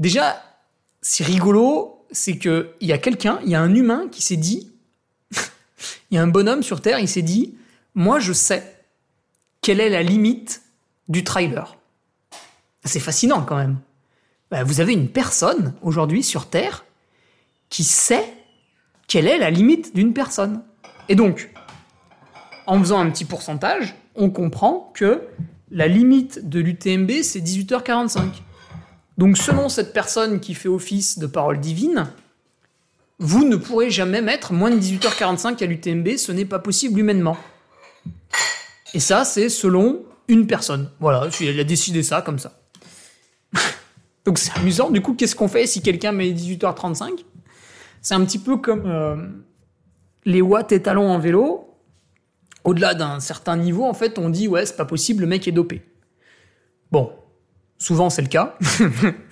[0.00, 0.42] déjà,
[1.00, 4.72] c'est rigolo, c'est qu'il y a quelqu'un, il y a un humain qui s'est dit,
[6.10, 7.56] il y a un bonhomme sur Terre, il s'est dit,
[7.94, 8.82] moi je sais
[9.60, 10.62] quelle est la limite
[11.08, 11.76] du trailer.
[12.84, 13.78] C'est fascinant quand même.
[14.50, 16.84] Bah, vous avez une personne aujourd'hui sur Terre
[17.68, 18.34] qui sait
[19.06, 20.64] quelle est la limite d'une personne.
[21.08, 21.52] Et donc,
[22.66, 25.22] en faisant un petit pourcentage, on comprend que
[25.70, 28.42] la limite de l'UTMB, c'est 18h45.
[29.18, 32.08] Donc selon cette personne qui fait office de parole divine,
[33.18, 37.36] vous ne pourrez jamais mettre moins de 18h45 à l'UTMB, ce n'est pas possible humainement.
[38.94, 40.90] Et ça, c'est selon une personne.
[41.00, 42.60] Voilà, elle a décidé ça comme ça.
[44.24, 44.90] Donc c'est amusant.
[44.90, 47.24] Du coup, qu'est-ce qu'on fait si quelqu'un met 18h35
[48.00, 49.16] C'est un petit peu comme euh,
[50.24, 51.69] les watts étalons en vélo.
[52.64, 55.52] Au-delà d'un certain niveau, en fait, on dit ouais, c'est pas possible, le mec est
[55.52, 55.82] dopé.
[56.92, 57.12] Bon,
[57.78, 58.56] souvent c'est le cas.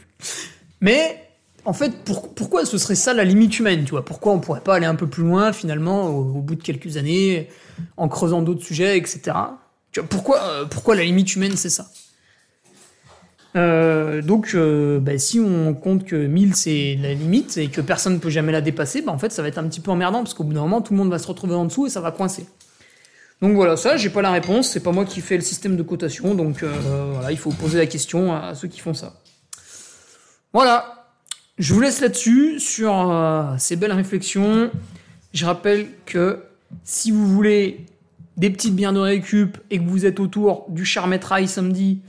[0.80, 1.28] Mais
[1.64, 1.92] en fait,
[2.34, 4.04] pourquoi ce serait ça la limite humaine tu vois?
[4.04, 7.48] Pourquoi on pourrait pas aller un peu plus loin finalement au, bout de quelques années
[7.96, 9.36] en creusant d'autres sujets, etc.
[9.98, 11.86] Euh, pourquoi la limite humaine c'est ça?
[13.56, 18.14] Euh, donc, euh, bah, si on compte que 1000 c'est la limite et que personne
[18.14, 20.18] ne peut jamais la dépasser, bah, en fait, ça va être un petit peu emmerdant
[20.18, 22.00] parce qu'au bout d'un moment, tout le monde va se retrouver en dessous et ça
[22.00, 22.46] va coincer.
[23.40, 25.82] Donc voilà, ça, j'ai pas la réponse, c'est pas moi qui fais le système de
[25.82, 26.72] cotation, donc euh,
[27.12, 29.14] voilà, il faut poser la question à ceux qui font ça.
[30.52, 31.06] Voilà,
[31.58, 34.70] je vous laisse là-dessus sur ces belles réflexions.
[35.32, 36.42] Je rappelle que
[36.84, 37.86] si vous voulez
[38.36, 42.00] des petites bières de récup et que vous êtes autour du Charmet Rail samedi,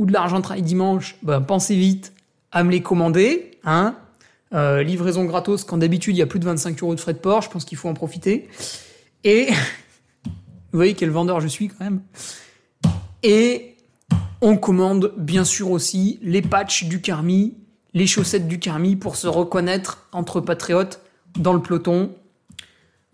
[0.00, 2.14] ou de l'argent travail dimanche, ben, pensez vite
[2.52, 3.58] à me les commander.
[3.64, 3.96] Hein
[4.54, 7.18] euh, livraison gratos, quand d'habitude il y a plus de 25 euros de frais de
[7.18, 8.48] port, je pense qu'il faut en profiter.
[9.24, 9.48] Et
[10.72, 12.02] vous voyez quel vendeur je suis quand même.
[13.22, 13.76] Et
[14.40, 17.56] on commande bien sûr aussi les patchs du Carmi,
[17.92, 21.00] les chaussettes du Carmi pour se reconnaître entre patriotes
[21.38, 22.14] dans le peloton,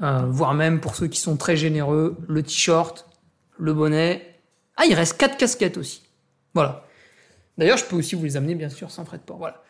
[0.03, 3.07] euh, voire même pour ceux qui sont très généreux, le t-shirt,
[3.59, 4.41] le bonnet.
[4.77, 6.03] Ah, il reste quatre casquettes aussi.
[6.55, 6.85] Voilà.
[7.59, 9.39] D'ailleurs, je peux aussi vous les amener, bien sûr, sans frais de port.
[9.39, 9.63] Voilà.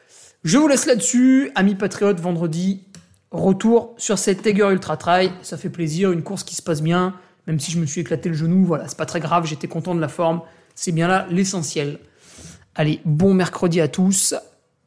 [0.43, 1.51] Je vous laisse là-dessus.
[1.55, 2.85] Amis patriotes, vendredi,
[3.31, 5.33] retour sur cette Tiger Ultra Trail.
[5.43, 7.15] Ça fait plaisir, une course qui se passe bien,
[7.47, 8.65] même si je me suis éclaté le genou.
[8.65, 10.41] Voilà, c'est pas très grave, j'étais content de la forme.
[10.75, 11.99] C'est bien là l'essentiel.
[12.75, 14.35] Allez, bon mercredi à tous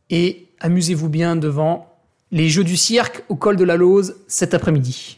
[0.10, 1.97] et amusez-vous bien devant
[2.32, 5.18] les Jeux du cirque au col de la Lose cet après-midi.